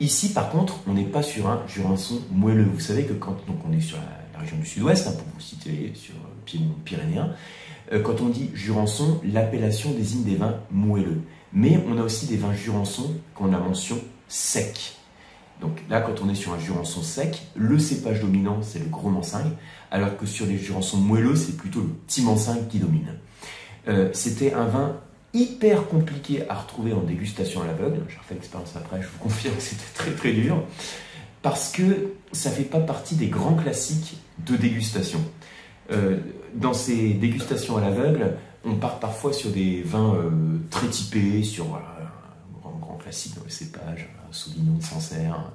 Ici, 0.00 0.32
par 0.32 0.50
contre, 0.50 0.78
on 0.86 0.94
n'est 0.94 1.04
pas 1.04 1.22
sur 1.22 1.48
un 1.48 1.62
jurançon 1.66 2.20
moelleux. 2.30 2.68
Vous 2.72 2.80
savez 2.80 3.04
que 3.04 3.14
quand 3.14 3.36
donc 3.46 3.58
on 3.68 3.72
est 3.72 3.80
sur 3.80 3.96
la, 3.96 4.38
région 4.38 4.56
du 4.58 4.66
sud-ouest, 4.66 5.08
hein, 5.08 5.12
pour 5.18 5.26
vous 5.34 5.40
citer 5.40 5.90
sur 5.96 6.14
le 6.14 6.44
Piémont 6.44 6.74
pyrénéen, 6.84 7.34
euh, 7.92 8.00
quand 8.00 8.20
on 8.20 8.28
dit 8.28 8.50
jurançon, 8.54 9.20
l'appellation 9.24 9.90
désigne 9.90 10.22
des 10.22 10.36
vins 10.36 10.60
moelleux. 10.70 11.22
Mais 11.52 11.82
on 11.88 11.98
a 11.98 12.02
aussi 12.02 12.26
des 12.26 12.36
vins 12.36 12.54
jurançons 12.54 13.14
qu'on 13.34 13.52
a 13.52 13.58
mention 13.58 13.98
sec. 14.28 14.94
Donc 15.60 15.82
là, 15.90 16.00
quand 16.00 16.22
on 16.22 16.28
est 16.28 16.36
sur 16.36 16.52
un 16.52 16.58
jurançon 16.60 17.02
sec, 17.02 17.42
le 17.56 17.80
cépage 17.80 18.20
dominant, 18.20 18.58
c'est 18.62 18.78
le 18.78 18.84
gros 18.84 19.10
mansingue, 19.10 19.50
alors 19.90 20.16
que 20.16 20.26
sur 20.26 20.46
les 20.46 20.56
jurançons 20.56 20.98
moelleux, 20.98 21.34
c'est 21.34 21.56
plutôt 21.56 21.80
le 21.80 21.88
petit 21.88 22.22
mansingue 22.22 22.68
qui 22.68 22.78
domine. 22.78 23.14
Euh, 23.88 24.10
c'était 24.12 24.52
un 24.52 24.66
vin 24.66 25.00
hyper 25.34 25.86
compliqué 25.86 26.48
à 26.48 26.54
retrouver 26.54 26.92
en 26.92 27.02
dégustation 27.02 27.62
à 27.62 27.66
l'aveugle. 27.66 28.00
J'ai 28.08 28.18
refait 28.18 28.34
l'expérience 28.34 28.74
après, 28.76 29.02
je 29.02 29.06
vous 29.08 29.18
confirme 29.18 29.54
que 29.54 29.62
c'était 29.62 29.92
très 29.94 30.12
très 30.12 30.32
dur, 30.32 30.62
parce 31.42 31.70
que 31.70 32.12
ça 32.32 32.50
ne 32.50 32.54
fait 32.54 32.62
pas 32.62 32.80
partie 32.80 33.14
des 33.14 33.28
grands 33.28 33.54
classiques 33.54 34.18
de 34.46 34.56
dégustation. 34.56 35.20
Euh, 35.90 36.18
dans 36.54 36.74
ces 36.74 37.14
dégustations 37.14 37.76
à 37.76 37.80
l'aveugle, 37.80 38.36
on 38.64 38.74
part 38.74 39.00
parfois 39.00 39.32
sur 39.32 39.50
des 39.50 39.82
vins 39.82 40.14
euh, 40.14 40.30
très 40.70 40.88
typés, 40.88 41.42
sur 41.42 41.78
classique 42.98 43.34
dans 43.36 43.44
le 43.44 43.50
cépage, 43.50 44.08
un 44.28 44.32
Sauvignon 44.32 44.74
de 44.74 44.82
Sancerre. 44.82 45.50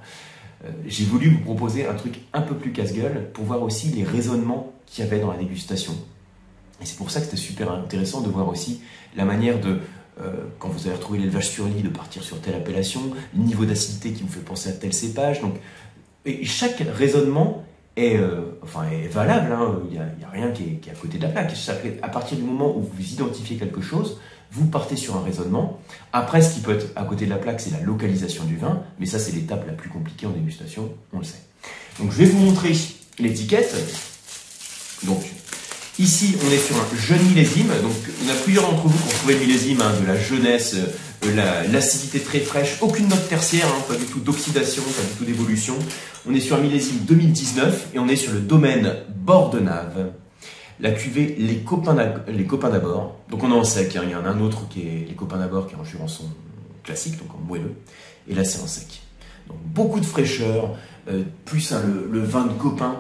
Euh, 0.66 0.72
j'ai 0.88 1.06
voulu 1.06 1.30
vous 1.30 1.44
proposer 1.44 1.86
un 1.86 1.94
truc 1.94 2.22
un 2.34 2.42
peu 2.42 2.56
plus 2.56 2.72
casse-gueule 2.72 3.30
pour 3.34 3.46
voir 3.46 3.62
aussi 3.62 3.90
les 3.90 4.04
raisonnements 4.04 4.74
qu'il 4.86 5.04
y 5.04 5.08
avait 5.08 5.20
dans 5.20 5.32
la 5.32 5.38
dégustation. 5.38 5.94
Et 6.82 6.86
c'est 6.86 6.98
pour 6.98 7.12
ça 7.12 7.20
que 7.20 7.26
c'était 7.26 7.38
super 7.38 7.72
intéressant 7.72 8.22
de 8.22 8.30
voir 8.30 8.48
aussi 8.48 8.82
la 9.16 9.26
manière 9.26 9.60
de, 9.60 9.80
euh, 10.22 10.32
quand 10.60 10.70
vous 10.70 10.88
avez 10.88 10.96
retrouvé 10.96 11.20
l'élevage 11.20 11.50
sur 11.50 11.66
lit, 11.66 11.82
de 11.82 11.90
partir 11.90 12.24
sur 12.24 12.40
telle 12.42 12.56
appellation, 12.56 13.02
le 13.36 13.44
niveau 13.44 13.66
d'acidité 13.66 14.12
qui 14.12 14.24
vous 14.24 14.30
fait 14.30 14.40
penser 14.40 14.70
à 14.70 14.74
tel 14.74 14.94
cépage. 14.94 15.42
Donc, 15.42 15.56
chaque 16.44 16.84
raisonnement 16.96 17.64
est, 17.96 18.18
euh, 18.18 18.60
enfin, 18.64 18.84
est 18.90 19.08
valable, 19.08 19.52
hein. 19.52 19.80
il 19.90 19.92
n'y 19.94 19.98
a, 19.98 20.30
rien 20.32 20.52
qui 20.52 20.64
est, 20.64 20.92
à 20.92 20.96
côté 20.96 21.18
de 21.18 21.24
la 21.24 21.30
plaque. 21.30 21.54
À 22.02 22.10
partir 22.10 22.38
du 22.38 22.44
moment 22.44 22.76
où 22.76 22.82
vous 22.82 23.14
identifiez 23.14 23.58
quelque 23.58 23.82
chose, 23.82 24.20
vous 24.52 24.68
partez 24.68 24.96
sur 24.96 25.16
un 25.16 25.24
raisonnement. 25.24 25.80
Après, 26.12 26.42
ce 26.42 26.54
qui 26.54 26.62
peut 26.62 26.74
être 26.74 26.88
à 26.96 27.04
côté 27.06 27.26
de 27.26 27.32
la 27.32 27.38
plaque, 27.38 27.60
c'est 27.60 27.72
la 27.72 27.82
localisation 27.82 28.44
du 28.46 28.58
vin, 28.58 28.84
mais 29.00 29.06
ça, 29.06 29.20
c'est 29.20 29.32
l'étape 29.32 29.66
la 29.66 29.74
plus 29.74 29.90
compliquée 29.90 30.28
en 30.28 30.32
dégustation, 30.32 30.92
on 31.12 31.20
le 31.20 31.24
sait. 31.24 31.42
Donc, 32.00 32.12
je 32.12 32.18
vais 32.18 32.26
vous 32.26 32.40
montrer 32.40 32.74
l'étiquette. 33.20 33.76
Donc, 35.04 35.24
ici, 36.00 36.36
on 36.46 36.52
est 36.52 36.58
sur 36.58 36.76
un 36.76 36.88
jeune 36.98 37.22
millésime. 37.28 37.68
Donc, 37.82 37.94
on 38.26 38.30
a 38.30 38.36
plusieurs 38.36 38.70
d'entre 38.70 38.88
vous 38.88 38.98
qui 38.98 39.14
ont 39.14 39.18
trouvé 39.18 39.34
le 39.36 39.40
millésime 39.42 39.82
hein, 39.82 39.92
de 40.02 40.08
la 40.08 40.20
jeunesse, 40.20 40.76
de 41.22 41.72
l'acidité 41.72 42.20
très 42.20 42.40
fraîche, 42.40 42.78
aucune 42.82 43.08
note 43.08 43.28
tertiaire, 43.30 43.68
hein, 43.68 43.82
pas 43.88 43.96
du 43.96 44.06
tout 44.06 44.20
d'oxydation, 44.20 44.84
pas 44.84 45.04
du 45.04 45.18
tout 45.18 45.26
d'évolution. 45.26 45.76
On 46.28 46.34
est 46.34 46.40
sur 46.40 46.56
un 46.58 46.60
millésime 46.60 47.00
2019 47.02 47.90
et 47.96 48.00
on 48.00 48.08
est 48.08 48.16
sur 48.16 48.34
le 48.34 48.40
domaine 48.40 48.96
Bordenave 49.16 50.12
la 50.80 50.92
cuvée 50.92 51.36
Les 51.38 51.60
copains 51.60 51.94
d'abord. 51.94 53.16
Donc 53.30 53.44
on 53.44 53.52
est 53.52 53.56
en 53.56 53.64
sec, 53.64 53.96
hein. 53.96 54.02
il 54.04 54.12
y 54.12 54.16
en 54.16 54.26
a 54.26 54.30
un 54.30 54.40
autre 54.42 54.68
qui 54.70 54.82
est 54.82 55.08
Les 55.08 55.16
copains 55.16 55.38
d'abord 55.38 55.68
qui 55.68 55.76
est 55.76 55.78
en 55.78 55.84
jurançon 55.84 56.26
classique, 56.84 57.18
donc 57.18 57.34
en 57.34 57.40
moelleux. 57.40 57.76
Et 58.28 58.36
là 58.36 58.44
c'est 58.44 58.62
en 58.62 58.68
sec. 58.68 59.02
Donc 59.48 59.58
beaucoup 59.64 60.00
de 60.00 60.06
fraîcheur, 60.06 60.76
euh, 61.10 61.24
plus 61.46 61.72
hein, 61.72 61.82
le, 62.12 62.20
vin 62.20 62.46
de 62.46 62.54
copain, 62.54 62.98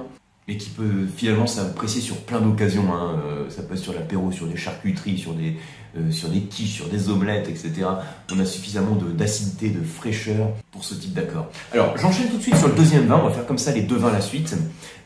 et 0.47 0.57
qui 0.57 0.69
peut 0.69 1.07
finalement 1.15 1.47
s'apprécier 1.47 2.01
sur 2.01 2.17
plein 2.17 2.41
d'occasions. 2.41 2.93
Hein. 2.93 3.21
Euh, 3.25 3.50
ça 3.50 3.62
peut 3.63 3.75
être 3.75 3.81
sur 3.81 3.93
l'apéro, 3.93 4.31
sur 4.31 4.45
des 4.45 4.57
charcuteries, 4.57 5.17
sur 5.17 5.33
des, 5.33 5.55
euh, 5.97 6.12
sur 6.12 6.27
des 6.29 6.41
quiches, 6.41 6.73
sur 6.73 6.88
des 6.88 7.09
omelettes, 7.09 7.47
etc. 7.47 7.85
On 8.31 8.39
a 8.39 8.45
suffisamment 8.45 8.95
d'acidité, 8.95 9.69
de, 9.69 9.83
fraîcheur 9.83 10.50
pour 10.71 10.83
ce 10.83 10.95
type 10.95 11.13
d'accord. 11.13 11.50
Alors 11.71 11.97
j'enchaîne 11.97 12.29
tout 12.29 12.38
de 12.38 12.41
suite 12.41 12.57
sur 12.57 12.67
le 12.67 12.75
deuxième 12.75 13.05
vin. 13.05 13.21
On 13.23 13.27
va 13.27 13.33
faire 13.33 13.45
comme 13.45 13.57
ça 13.57 13.71
les 13.71 13.83
deux 13.83 13.95
vins 13.95 14.12
la 14.12 14.21
suite. 14.21 14.53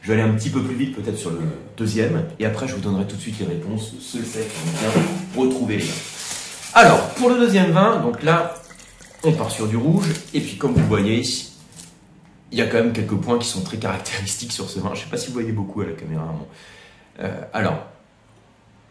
Je 0.01 0.07
vais 0.07 0.19
aller 0.19 0.29
un 0.29 0.33
petit 0.33 0.49
peu 0.49 0.63
plus 0.63 0.75
vite 0.75 0.95
peut-être 0.95 1.17
sur 1.17 1.29
le 1.29 1.39
deuxième. 1.77 2.23
Et 2.39 2.45
après 2.45 2.67
je 2.67 2.73
vous 2.73 2.81
donnerai 2.81 3.05
tout 3.05 3.15
de 3.15 3.21
suite 3.21 3.39
les 3.39 3.45
réponses. 3.45 3.93
Ceux 3.99 4.19
qui 4.19 4.25
vont 4.25 4.79
bien 4.79 5.43
retrouver 5.43 5.77
les 5.77 5.83
vins. 5.83 5.93
Alors 6.73 7.09
pour 7.09 7.29
le 7.29 7.37
deuxième 7.37 7.71
vin, 7.71 8.01
donc 8.01 8.23
là 8.23 8.55
on 9.23 9.33
part 9.33 9.51
sur 9.51 9.67
du 9.67 9.77
rouge. 9.77 10.07
Et 10.33 10.39
puis 10.39 10.57
comme 10.57 10.73
vous 10.73 10.87
voyez, 10.87 11.21
il 12.51 12.57
y 12.57 12.61
a 12.61 12.67
quand 12.67 12.77
même 12.77 12.93
quelques 12.93 13.15
points 13.15 13.39
qui 13.39 13.47
sont 13.47 13.61
très 13.61 13.77
caractéristiques 13.77 14.51
sur 14.51 14.69
ce 14.69 14.79
vin. 14.79 14.91
Je 14.93 14.99
ne 14.99 15.03
sais 15.05 15.09
pas 15.09 15.17
si 15.17 15.27
vous 15.27 15.33
voyez 15.33 15.51
beaucoup 15.51 15.81
à 15.81 15.85
la 15.85 15.93
caméra. 15.93 16.33
Euh, 17.19 17.41
alors, 17.53 17.87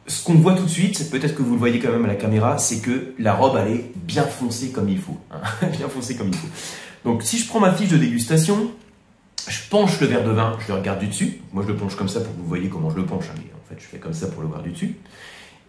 ce 0.07 0.23
qu'on 0.25 0.35
voit 0.35 0.55
tout 0.55 0.65
de 0.65 0.71
suite, 0.71 1.11
peut-être 1.11 1.35
que 1.35 1.43
vous 1.43 1.53
le 1.53 1.59
voyez 1.59 1.79
quand 1.79 1.91
même 1.91 2.05
à 2.05 2.09
la 2.09 2.17
caméra, 2.17 2.59
c'est 2.59 2.81
que 2.81 3.15
la 3.19 3.35
robe, 3.35 3.59
elle 3.61 3.73
est 3.73 3.91
bien 3.97 4.25
foncée 4.25 4.71
comme 4.71 4.89
il 4.89 4.99
faut. 4.99 5.19
Hein. 5.31 5.41
bien 5.79 5.89
foncée 5.89 6.17
comme 6.17 6.29
il 6.29 6.37
faut. 6.37 6.49
Donc, 7.05 7.23
si 7.23 7.39
je 7.39 7.49
prends 7.49 7.61
ma 7.61 7.73
fiche 7.73 7.89
de 7.89 7.97
dégustation, 7.97 8.71
je 9.49 9.61
penche 9.71 10.01
le 10.01 10.07
verre 10.07 10.25
de 10.25 10.31
vin, 10.31 10.57
je 10.61 10.69
le 10.69 10.79
regarde 10.79 10.99
du 10.99 11.07
dessus. 11.07 11.41
Moi, 11.53 11.63
je 11.63 11.73
le 11.73 11.77
penche 11.77 11.97
comme 11.97 12.09
ça 12.09 12.21
pour 12.21 12.35
que 12.35 12.41
vous 12.41 12.49
voyez 12.49 12.69
comment 12.69 12.91
je 12.91 12.97
le 12.97 13.07
penche. 13.07 13.27
Hein, 13.31 13.41
en 13.55 13.69
fait, 13.69 13.81
je 13.81 13.87
fais 13.87 13.99
comme 13.99 14.15
ça 14.15 14.27
pour 14.27 14.43
le 14.43 14.49
voir 14.49 14.63
du 14.63 14.71
dessus. 14.71 14.97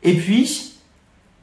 Et 0.03 0.15
puis, 0.15 0.73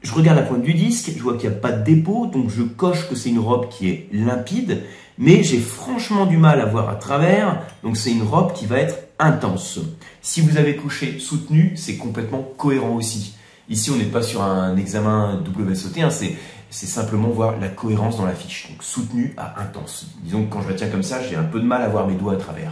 je 0.01 0.13
regarde 0.13 0.37
la 0.37 0.43
pointe 0.43 0.61
du 0.61 0.73
disque, 0.73 1.11
je 1.15 1.21
vois 1.21 1.37
qu'il 1.37 1.49
n'y 1.49 1.55
a 1.55 1.59
pas 1.59 1.71
de 1.71 1.83
dépôt, 1.83 2.27
donc 2.27 2.49
je 2.49 2.61
coche 2.61 3.09
que 3.09 3.15
c'est 3.15 3.29
une 3.29 3.39
robe 3.39 3.69
qui 3.69 3.89
est 3.89 4.07
limpide, 4.11 4.83
mais 5.17 5.43
j'ai 5.43 5.59
franchement 5.59 6.25
du 6.25 6.37
mal 6.37 6.61
à 6.61 6.65
voir 6.65 6.89
à 6.89 6.95
travers, 6.95 7.61
donc 7.83 7.97
c'est 7.97 8.11
une 8.11 8.23
robe 8.23 8.53
qui 8.53 8.65
va 8.65 8.79
être 8.79 8.97
intense. 9.19 9.79
Si 10.21 10.41
vous 10.41 10.57
avez 10.57 10.75
couché 10.75 11.19
soutenu, 11.19 11.73
c'est 11.75 11.97
complètement 11.97 12.47
cohérent 12.57 12.95
aussi. 12.95 13.35
Ici, 13.69 13.91
on 13.91 13.95
n'est 13.95 14.03
pas 14.05 14.21
sur 14.21 14.43
un 14.43 14.77
examen 14.77 15.41
WSOT, 15.57 15.99
hein, 16.01 16.09
c'est 16.09 16.85
simplement 16.85 17.29
voir 17.29 17.59
la 17.59 17.69
cohérence 17.69 18.17
dans 18.17 18.25
la 18.25 18.33
fiche. 18.33 18.69
Donc 18.69 18.83
soutenu 18.83 19.33
à 19.37 19.61
intense. 19.61 20.07
Disons 20.21 20.45
que 20.45 20.53
quand 20.53 20.61
je 20.61 20.69
la 20.69 20.75
tiens 20.75 20.89
comme 20.89 21.03
ça, 21.03 21.21
j'ai 21.21 21.35
un 21.35 21.43
peu 21.43 21.59
de 21.59 21.65
mal 21.65 21.81
à 21.81 21.87
voir 21.87 22.07
mes 22.07 22.15
doigts 22.15 22.33
à 22.33 22.37
travers. 22.37 22.71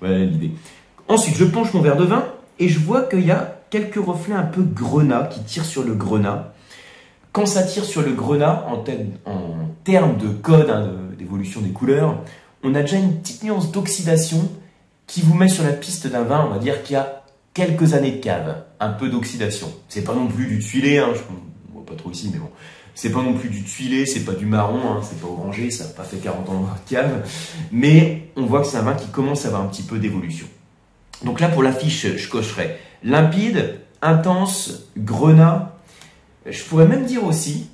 Voilà, 0.00 0.18
l'idée. 0.18 0.52
Ensuite, 1.08 1.36
je 1.36 1.44
penche 1.44 1.72
mon 1.72 1.80
verre 1.80 1.96
de 1.96 2.04
vin 2.04 2.24
et 2.58 2.68
je 2.68 2.78
vois 2.78 3.02
qu'il 3.02 3.24
y 3.24 3.30
a 3.30 3.56
quelques 3.70 3.96
reflets 3.96 4.34
un 4.34 4.44
peu 4.44 4.62
grenat 4.62 5.24
qui 5.24 5.42
tirent 5.42 5.64
sur 5.64 5.82
le 5.82 5.94
grenat. 5.94 6.52
Quand 7.32 7.46
ça 7.46 7.62
tire 7.62 7.84
sur 7.84 8.02
le 8.02 8.12
grenat, 8.12 8.66
en, 8.68 8.82
termes 9.84 10.16
de 10.18 10.28
code 10.28 10.70
hein, 10.70 10.90
d'évolution 11.18 11.60
des 11.60 11.70
couleurs, 11.70 12.22
on 12.62 12.74
a 12.74 12.80
déjà 12.80 12.96
une 12.96 13.20
petite 13.20 13.42
nuance 13.42 13.70
d'oxydation 13.70 14.48
qui 15.06 15.20
vous 15.22 15.34
met 15.34 15.48
sur 15.48 15.64
la 15.64 15.72
piste 15.72 16.06
d'un 16.06 16.22
vin, 16.22 16.46
on 16.46 16.54
va 16.54 16.58
dire, 16.58 16.82
qui 16.82 16.94
a 16.94 17.24
quelques 17.54 17.94
années 17.94 18.12
de 18.12 18.20
cave, 18.20 18.62
un 18.80 18.90
peu 18.90 19.08
d'oxydation. 19.08 19.72
C'est 19.88 20.04
pas 20.04 20.14
non 20.14 20.28
plus 20.28 20.46
du 20.46 20.58
tuilé, 20.60 20.98
hein, 20.98 21.08
vois 21.72 21.84
pas 21.84 21.94
trop 21.94 22.10
ici, 22.10 22.30
mais 22.32 22.38
bon. 22.38 22.50
C'est 22.94 23.10
pas 23.10 23.22
non 23.22 23.34
plus 23.34 23.48
du 23.48 23.62
tuilé, 23.62 24.06
c'est 24.06 24.24
pas 24.24 24.32
du 24.32 24.44
marron, 24.44 24.80
hein, 24.90 25.00
c'est 25.02 25.20
pas 25.20 25.28
orangé, 25.28 25.70
ça 25.70 25.84
n'a 25.84 25.90
pas 25.90 26.02
fait 26.02 26.16
40 26.16 26.48
ans 26.48 26.60
de 26.62 26.90
cave. 26.90 27.24
Mais 27.70 28.28
on 28.36 28.44
voit 28.46 28.60
que 28.60 28.66
c'est 28.66 28.76
un 28.76 28.82
vin 28.82 28.94
qui 28.94 29.06
commence 29.08 29.44
à 29.44 29.48
avoir 29.48 29.62
un 29.62 29.66
petit 29.66 29.82
peu 29.82 29.98
d'évolution. 29.98 30.46
Donc 31.24 31.40
là, 31.40 31.48
pour 31.48 31.62
l'affiche, 31.62 32.16
je 32.16 32.28
cocherai 32.28 32.76
limpide, 33.04 33.80
intense, 34.02 34.88
grenat. 34.96 35.76
Je 36.46 36.62
pourrais 36.64 36.86
même 36.86 37.04
dire 37.04 37.24
aussi, 37.24 37.68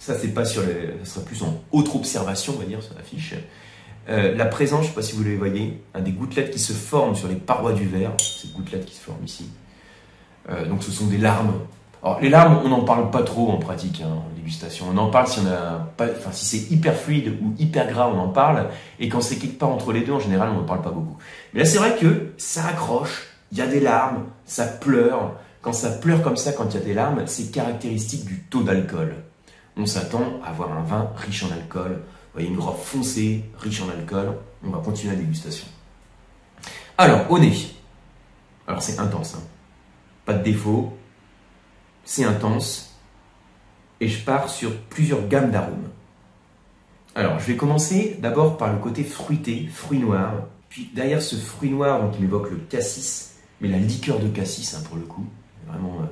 ça 0.00 0.14
c'est 0.18 0.28
pas 0.28 0.44
sur 0.44 0.62
les, 0.62 1.04
ça 1.04 1.20
plus 1.20 1.42
en 1.42 1.62
autre 1.70 1.94
observation, 1.94 2.54
on 2.56 2.58
va 2.58 2.64
dire, 2.64 2.82
sur 2.82 2.94
l'affiche. 2.96 3.34
Euh, 4.08 4.34
la 4.34 4.46
présence, 4.46 4.80
je 4.80 4.84
ne 4.86 4.88
sais 4.88 4.94
pas 4.94 5.02
si 5.02 5.14
vous 5.14 5.22
les 5.22 5.36
voyez, 5.36 5.82
des 6.00 6.12
gouttelettes 6.12 6.50
qui 6.50 6.58
se 6.58 6.72
forment 6.72 7.14
sur 7.14 7.28
les 7.28 7.36
parois 7.36 7.74
du 7.74 7.86
verre, 7.86 8.12
ces 8.18 8.48
gouttelettes 8.48 8.86
qui 8.86 8.94
se 8.94 9.02
forment 9.02 9.24
ici. 9.24 9.48
Euh, 10.48 10.66
donc 10.66 10.82
ce 10.82 10.90
sont 10.90 11.06
des 11.06 11.18
larmes. 11.18 11.52
Alors 12.02 12.18
les 12.18 12.30
larmes, 12.30 12.62
on 12.64 12.70
n'en 12.70 12.80
parle 12.80 13.10
pas 13.10 13.22
trop 13.22 13.50
en 13.50 13.58
pratique, 13.58 14.00
hein, 14.02 14.10
en 14.10 14.34
dégustation. 14.34 14.86
On 14.90 14.96
en 14.96 15.10
parle 15.10 15.28
si 15.28 15.40
si 16.32 16.44
c'est 16.46 16.74
hyper 16.74 16.96
fluide 16.96 17.36
ou 17.42 17.54
hyper 17.58 17.86
gras, 17.86 18.08
on 18.08 18.18
en 18.18 18.28
parle. 18.28 18.68
Et 19.00 19.10
quand 19.10 19.20
c'est 19.20 19.36
quelque 19.36 19.58
part 19.58 19.68
entre 19.68 19.92
les 19.92 20.00
deux, 20.00 20.14
en 20.14 20.20
général, 20.20 20.48
on 20.48 20.60
n'en 20.60 20.64
parle 20.64 20.80
pas 20.80 20.92
beaucoup. 20.92 21.18
Mais 21.52 21.60
là, 21.60 21.66
c'est 21.66 21.78
vrai 21.78 21.94
que 22.00 22.32
ça 22.38 22.64
accroche, 22.66 23.26
il 23.52 23.58
y 23.58 23.60
a 23.60 23.66
des 23.66 23.80
larmes, 23.80 24.24
ça 24.46 24.64
pleure. 24.64 25.34
Quand 25.60 25.74
ça 25.74 25.90
pleure 25.90 26.22
comme 26.22 26.38
ça, 26.38 26.52
quand 26.52 26.72
il 26.72 26.80
y 26.80 26.82
a 26.82 26.86
des 26.86 26.94
larmes, 26.94 27.22
c'est 27.26 27.52
caractéristique 27.52 28.24
du 28.24 28.44
taux 28.44 28.62
d'alcool. 28.62 29.14
On 29.76 29.86
s'attend 29.86 30.40
à 30.44 30.50
avoir 30.50 30.72
un 30.72 30.82
vin 30.82 31.10
riche 31.16 31.44
en 31.44 31.50
alcool. 31.52 31.92
Vous 31.92 32.34
voyez, 32.34 32.48
une 32.48 32.58
robe 32.58 32.78
foncée, 32.78 33.44
riche 33.58 33.80
en 33.82 33.88
alcool. 33.88 34.36
On 34.64 34.70
va 34.70 34.78
continuer 34.78 35.14
la 35.14 35.20
dégustation. 35.20 35.66
Alors, 36.98 37.30
au 37.30 37.38
nez. 37.38 37.54
Alors, 38.66 38.82
c'est 38.82 38.98
intense. 38.98 39.34
Hein. 39.34 39.42
Pas 40.24 40.34
de 40.34 40.42
défaut. 40.42 40.92
C'est 42.04 42.24
intense. 42.24 42.98
Et 44.00 44.08
je 44.08 44.24
pars 44.24 44.48
sur 44.48 44.76
plusieurs 44.82 45.26
gammes 45.28 45.50
d'arômes. 45.50 45.88
Alors, 47.14 47.38
je 47.40 47.46
vais 47.46 47.56
commencer 47.56 48.16
d'abord 48.20 48.56
par 48.56 48.72
le 48.72 48.78
côté 48.78 49.02
fruité, 49.02 49.66
fruit 49.72 49.98
noir. 49.98 50.34
Puis 50.68 50.90
derrière 50.94 51.20
ce 51.20 51.36
fruit 51.36 51.70
noir, 51.70 52.00
donc, 52.00 52.12
qui 52.12 52.22
m'évoque 52.22 52.50
le 52.50 52.56
cassis, 52.56 53.34
mais 53.60 53.68
la 53.68 53.78
liqueur 53.78 54.20
de 54.20 54.28
cassis 54.28 54.74
hein, 54.74 54.82
pour 54.86 54.96
le 54.96 55.02
coup, 55.02 55.26
vraiment 55.66 55.98
euh, 56.02 56.06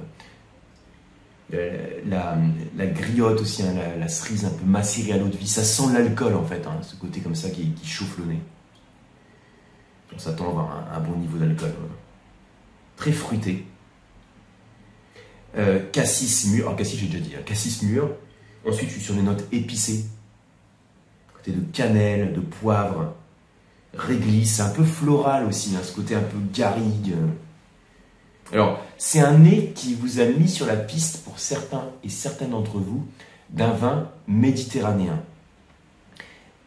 la, 1.51 2.37
la, 2.77 2.87
griotte 2.87 3.41
aussi, 3.41 3.63
hein, 3.63 3.75
la, 3.99 4.09
cerise 4.09 4.45
un 4.45 4.51
peu 4.51 4.65
macérée 4.67 5.13
à 5.13 5.19
l'eau 5.19 5.29
de 5.29 5.37
vie, 5.37 5.49
ça 5.49 5.65
sent 5.65 5.93
l'alcool 5.93 6.35
en 6.35 6.45
fait, 6.45 6.67
hein, 6.67 6.79
ce 6.83 6.95
côté 6.97 7.21
comme 7.21 7.35
ça 7.35 7.49
qui, 7.51 7.75
chauffe 7.85 8.19
le 8.19 8.27
nez. 8.27 8.41
On 10.15 10.19
s'attend 10.19 10.47
à 10.47 10.49
avoir 10.51 10.95
un, 10.95 11.01
bon 11.01 11.17
niveau 11.17 11.39
d'alcool. 11.39 11.71
Très 12.97 13.13
fruité. 13.13 13.65
Euh, 15.57 15.81
cassis 15.93 16.51
mûr, 16.53 16.67
alors 16.67 16.77
cassis 16.77 16.99
j'ai 16.99 17.07
déjà 17.07 17.21
dit, 17.21 17.35
cassis 17.47 17.83
mûr. 17.83 18.11
Ensuite 18.67 18.89
je 18.89 18.95
suis 18.95 19.03
sur 19.03 19.15
des 19.15 19.23
notes 19.23 19.47
épicées, 19.53 20.05
côté 21.35 21.53
de 21.53 21.61
cannelle, 21.73 22.35
de 22.35 22.41
poivre, 22.41 23.15
réglisse, 23.95 24.61
un 24.61 24.71
peu 24.71 24.85
floral 24.85 25.47
aussi, 25.47 25.75
hein, 25.77 25.81
ce 25.83 25.95
côté 25.95 26.15
un 26.15 26.23
peu 26.23 26.37
garrigue. 26.53 27.15
Alors, 28.53 28.83
c'est 28.99 29.21
un 29.21 29.39
nez 29.39 29.73
qui 29.75 29.95
vous 29.95 30.21
a 30.21 30.25
mis 30.25 30.49
sur 30.49 30.67
la 30.67 30.77
piste 30.77 31.25
pour 31.25 31.39
certains 31.39 31.85
et 32.05 32.09
certaines 32.09 32.51
d'entre 32.51 32.79
vous 32.79 33.07
d'un 33.51 33.71
vin 33.71 34.11
méditerranéen. 34.27 35.23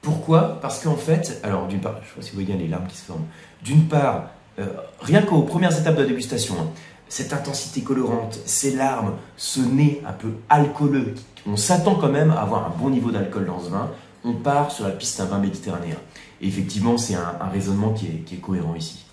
Pourquoi? 0.01 0.59
Parce 0.61 0.81
qu'en 0.81 0.95
fait, 0.95 1.39
alors 1.43 1.67
d'une 1.67 1.81
part, 1.81 1.97
je 2.01 2.07
sais 2.07 2.15
pas 2.15 2.21
si 2.21 2.29
vous 2.31 2.41
voyez 2.41 2.57
les 2.57 2.67
larmes 2.67 2.87
qui 2.87 2.97
se 2.97 3.03
forment, 3.03 3.27
d'une 3.63 3.87
part, 3.87 4.31
euh, 4.59 4.65
rien 5.01 5.21
qu'aux 5.21 5.43
premières 5.43 5.77
étapes 5.77 5.95
de 5.95 6.01
la 6.01 6.07
dégustation, 6.07 6.55
hein, 6.59 6.67
cette 7.09 7.33
intensité 7.33 7.81
colorante, 7.81 8.39
ces 8.45 8.75
larmes, 8.75 9.13
ce 9.35 9.59
nez 9.59 10.01
un 10.07 10.13
peu 10.13 10.31
alcooleux, 10.49 11.13
on 11.45 11.57
s'attend 11.57 11.95
quand 11.95 12.09
même 12.09 12.31
à 12.31 12.41
avoir 12.41 12.65
un 12.65 12.69
bon 12.69 12.89
niveau 12.89 13.11
d'alcool 13.11 13.45
dans 13.45 13.59
ce 13.59 13.69
vin, 13.69 13.91
on 14.23 14.33
part 14.33 14.71
sur 14.71 14.85
la 14.85 14.91
piste 14.91 15.19
d'un 15.19 15.25
vin 15.25 15.39
méditerranéen. 15.39 15.97
Et 16.41 16.47
effectivement, 16.47 16.97
c'est 16.97 17.15
un, 17.15 17.49
raisonnement 17.51 17.93
qui 17.93 18.07
est, 18.07 18.41
cohérent 18.41 18.75
ici. 18.75 19.05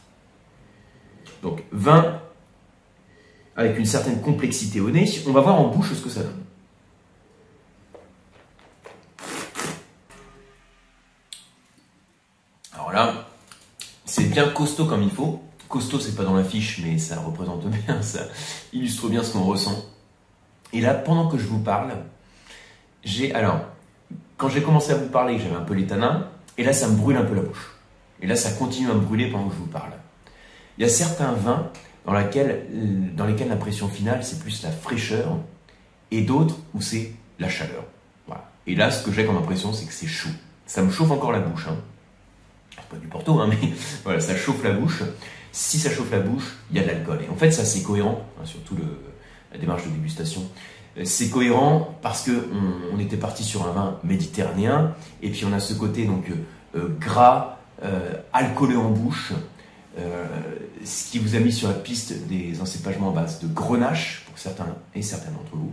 Donc, 1.42 1.64
vin 1.72 2.20
avec 3.58 3.76
une 3.76 3.84
certaine 3.84 4.20
complexité 4.20 4.80
au 4.80 4.88
nez, 4.88 5.10
on 5.26 5.32
va 5.32 5.40
voir 5.40 5.60
en 5.60 5.66
bouche 5.66 5.92
ce 5.92 6.00
que 6.00 6.08
ça 6.08 6.22
donne. 6.22 6.44
Alors 12.72 12.92
là, 12.92 13.26
c'est 14.04 14.30
bien 14.30 14.48
costaud 14.50 14.86
comme 14.86 15.02
il 15.02 15.10
faut. 15.10 15.42
Costaud, 15.68 15.98
c'est 15.98 16.14
pas 16.14 16.22
dans 16.22 16.36
la 16.36 16.44
fiche, 16.44 16.80
mais 16.84 16.98
ça 16.98 17.18
représente 17.18 17.66
bien, 17.86 18.00
ça 18.00 18.20
illustre 18.72 19.08
bien 19.08 19.24
ce 19.24 19.32
qu'on 19.32 19.42
ressent. 19.42 19.84
Et 20.72 20.80
là, 20.80 20.94
pendant 20.94 21.28
que 21.28 21.36
je 21.36 21.48
vous 21.48 21.58
parle, 21.58 21.96
j'ai 23.02 23.34
alors 23.34 23.60
quand 24.36 24.48
j'ai 24.48 24.62
commencé 24.62 24.92
à 24.92 24.94
vous 24.94 25.08
parler, 25.08 25.36
j'avais 25.36 25.56
un 25.56 25.64
peu 25.64 25.74
les 25.74 25.88
tanins, 25.88 26.28
et 26.58 26.62
là, 26.62 26.72
ça 26.72 26.86
me 26.86 26.94
brûle 26.94 27.16
un 27.16 27.24
peu 27.24 27.34
la 27.34 27.42
bouche. 27.42 27.72
Et 28.22 28.28
là, 28.28 28.36
ça 28.36 28.52
continue 28.52 28.88
à 28.88 28.94
me 28.94 29.00
brûler 29.00 29.32
pendant 29.32 29.48
que 29.48 29.54
je 29.54 29.58
vous 29.58 29.66
parle. 29.66 29.90
Il 30.76 30.82
y 30.82 30.84
a 30.84 30.88
certains 30.88 31.32
vins 31.32 31.72
dans, 32.12 33.16
dans 33.16 33.26
lesquels 33.26 33.48
l'impression 33.48 33.88
finale, 33.88 34.24
c'est 34.24 34.40
plus 34.40 34.62
la 34.62 34.70
fraîcheur, 34.70 35.38
et 36.10 36.22
d'autres 36.22 36.56
où 36.74 36.80
c'est 36.80 37.12
la 37.38 37.48
chaleur. 37.48 37.84
Et 38.66 38.74
là, 38.74 38.90
ce 38.90 39.02
que 39.02 39.10
j'ai 39.10 39.24
comme 39.24 39.38
impression, 39.38 39.72
c'est 39.72 39.86
que 39.86 39.94
c'est 39.94 40.06
chaud. 40.06 40.28
Ça 40.66 40.82
me 40.82 40.90
chauffe 40.90 41.10
encore 41.10 41.32
la 41.32 41.40
bouche. 41.40 41.68
Hein. 41.68 41.76
C'est 42.76 42.86
pas 42.86 42.96
du 42.98 43.06
Porto, 43.06 43.40
hein, 43.40 43.48
mais 43.48 43.56
voilà, 44.04 44.20
ça 44.20 44.36
chauffe 44.36 44.62
la 44.62 44.72
bouche. 44.72 45.02
Si 45.52 45.78
ça 45.78 45.90
chauffe 45.90 46.10
la 46.10 46.20
bouche, 46.20 46.54
il 46.70 46.76
y 46.76 46.80
a 46.80 46.82
de 46.82 46.88
l'alcool. 46.88 47.20
Et 47.26 47.30
en 47.30 47.34
fait, 47.34 47.50
ça, 47.50 47.64
c'est 47.64 47.82
cohérent, 47.82 48.22
hein, 48.38 48.44
surtout 48.44 48.76
la 49.50 49.58
démarche 49.58 49.84
de 49.84 49.90
dégustation. 49.90 50.42
Euh, 50.98 51.04
c'est 51.04 51.30
cohérent 51.30 51.96
parce 52.02 52.22
que 52.22 52.48
on, 52.92 52.98
était 52.98 53.16
parti 53.16 53.44
sur 53.44 53.66
un 53.66 53.72
vin 53.72 53.98
méditerranéen 54.04 54.94
et 55.22 55.30
puis 55.30 55.44
on 55.44 55.52
a 55.52 55.60
ce 55.60 55.72
côté 55.72 56.04
donc 56.04 56.28
euh, 56.30 56.34
euh, 56.78 56.88
gras, 57.00 57.58
alcoolé 58.32 58.74
en 58.76 58.90
bouche, 58.90 59.32
ce 60.84 61.10
qui 61.10 61.18
vous 61.18 61.34
a 61.34 61.38
mis 61.38 61.52
sur 61.52 61.68
la 61.68 61.74
piste 61.74 62.26
des 62.28 62.60
encépagements 62.60 63.10
à 63.10 63.14
base 63.14 63.40
de 63.40 63.46
grenache 63.46 64.24
pour 64.26 64.38
certains 64.38 64.66
et 64.94 65.02
certains 65.02 65.30
d'entre 65.30 65.54
vous. 65.54 65.72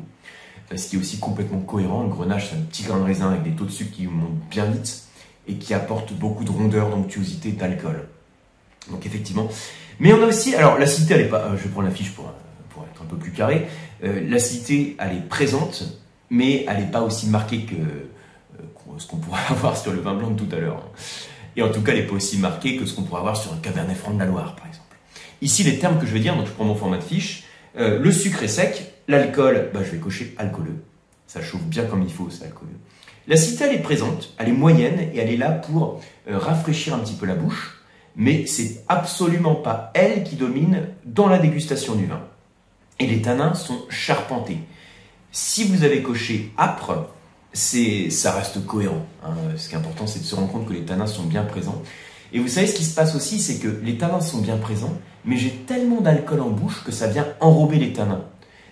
Ce 0.76 0.88
qui 0.88 0.96
est 0.96 1.00
aussi 1.00 1.20
complètement 1.20 1.60
cohérent. 1.60 2.04
Le 2.04 2.10
grenache, 2.10 2.50
c'est 2.50 2.56
un 2.56 2.62
petit 2.62 2.84
grain 2.84 3.00
de 3.00 3.04
raisin 3.04 3.30
avec 3.30 3.44
des 3.44 3.52
taux 3.52 3.66
de 3.66 3.72
sucre 3.72 3.92
qui 3.96 4.08
montent 4.08 4.40
bien 4.50 4.66
vite 4.66 5.04
et 5.48 5.56
qui 5.56 5.74
apporte 5.74 6.14
beaucoup 6.14 6.44
de 6.44 6.52
rondeur, 6.52 6.90
d'onctuosité, 6.90 7.52
d'alcool. 7.52 8.08
Donc 8.90 9.06
effectivement. 9.06 9.48
Mais 10.00 10.14
on 10.14 10.22
a 10.24 10.28
aussi, 10.28 10.56
alors 10.56 10.78
l'acidité, 10.78 11.14
elle 11.14 11.22
est 11.22 11.30
pas, 11.30 11.52
je 11.56 11.64
vais 11.64 11.70
prendre 11.70 11.88
la 11.88 11.94
fiche 11.94 12.12
pour, 12.12 12.26
être 12.92 13.02
un 13.02 13.06
peu 13.06 13.16
plus 13.16 13.32
carré. 13.32 13.68
Euh, 14.04 14.28
l'acidité, 14.28 14.98
elle 15.00 15.18
est 15.18 15.30
présente, 15.30 15.84
mais 16.30 16.66
elle 16.68 16.80
n'est 16.80 16.92
pas 16.92 17.02
aussi 17.02 17.28
marquée 17.28 17.62
que 17.62 17.76
euh, 17.76 18.98
ce 18.98 19.08
qu'on 19.08 19.18
pourrait 19.18 19.42
avoir 19.50 19.78
sur 19.78 19.94
le 19.94 20.02
vin 20.02 20.16
blanc 20.16 20.32
de 20.32 20.44
tout 20.44 20.54
à 20.56 20.60
l'heure. 20.60 20.84
Et 21.56 21.62
en 21.62 21.70
tout 21.70 21.82
cas, 21.82 21.92
elle 21.94 22.00
n'est 22.00 22.08
pas 22.08 22.16
aussi 22.16 22.38
marquée 22.38 22.78
que 22.78 22.86
ce 22.86 22.94
qu'on 22.94 23.04
pourrait 23.04 23.22
avoir 23.22 23.38
sur 23.38 23.54
un 23.54 23.58
Cabernet 23.58 23.96
Franc 23.96 24.14
de 24.14 24.20
la 24.20 24.26
Loire, 24.26 24.56
par 24.56 24.68
exemple. 24.68 24.96
Ici, 25.42 25.64
les 25.64 25.80
termes 25.80 26.00
que 26.00 26.06
je 26.06 26.14
vais 26.14 26.20
dire, 26.20 26.36
donc 26.36 26.48
je 26.48 26.52
prends 26.52 26.66
mon 26.66 26.76
format 26.76 26.98
de 26.98 27.04
fiche. 27.04 27.44
Euh, 27.78 28.00
le 28.00 28.12
sucre 28.12 28.44
est 28.44 28.48
sec, 28.48 28.92
l'alcool, 29.08 29.70
bah, 29.74 29.82
je 29.84 29.92
vais 29.92 29.98
cocher 29.98 30.34
alcooleux. 30.38 30.84
Ça 31.28 31.42
chauffe 31.42 31.64
bien 31.64 31.86
comme 31.86 32.04
il 32.04 32.12
faut, 32.12 32.30
c'est 32.30 32.46
alcooleux. 32.46 32.78
L'acidité, 33.28 33.66
elle 33.66 33.76
est 33.76 33.82
présente, 33.82 34.34
elle 34.38 34.50
est 34.50 34.54
moyenne 34.54 35.00
et 35.14 35.18
elle 35.18 35.32
est 35.32 35.38
là 35.38 35.52
pour 35.52 36.00
rafraîchir 36.28 36.94
un 36.94 37.00
petit 37.00 37.16
peu 37.16 37.26
la 37.26 37.34
bouche, 37.34 37.82
mais 38.16 38.46
c'est 38.46 38.84
absolument 38.88 39.56
pas 39.56 39.92
elle 39.96 40.24
qui 40.24 40.36
domine 40.36 40.90
dans 41.06 41.28
la 41.28 41.40
dégustation 41.40 41.96
du 41.96 42.06
vin 42.06 42.22
et 43.00 43.08
les 43.08 43.22
tanins 43.22 43.54
sont 43.54 43.86
charpentés. 43.90 44.60
Si 45.32 45.66
vous 45.66 45.84
avez 45.84 46.02
coché 46.02 46.52
âpre, 46.58 47.10
c'est, 47.56 48.10
ça 48.10 48.34
reste 48.34 48.66
cohérent. 48.66 49.06
Hein. 49.24 49.34
Ce 49.58 49.70
qui 49.70 49.76
est 49.76 49.78
important, 49.78 50.06
c'est 50.08 50.20
de 50.20 50.26
se 50.26 50.36
rendre 50.36 50.52
compte 50.52 50.68
que 50.68 50.74
les 50.74 50.84
tanins 50.84 51.08
sont 51.08 51.24
bien 51.24 51.44
présents. 51.44 51.82
Et 52.34 52.40
vous 52.40 52.50
savez, 52.50 52.68
ce 52.68 52.76
qui 52.76 52.84
se 52.84 52.94
passe 52.94 53.16
aussi, 53.16 53.40
c'est 53.40 53.60
que 53.60 53.70
les 53.82 53.98
tanins 53.98 54.20
sont 54.20 54.40
bien 54.42 54.58
présents, 54.58 54.94
mais 55.24 55.38
j'ai 55.38 55.52
tellement 55.52 56.02
d'alcool 56.02 56.42
en 56.42 56.50
bouche 56.50 56.84
que 56.84 56.92
ça 56.92 57.08
vient 57.08 57.28
enrober 57.40 57.78
les 57.78 57.94
tanins. 57.94 58.26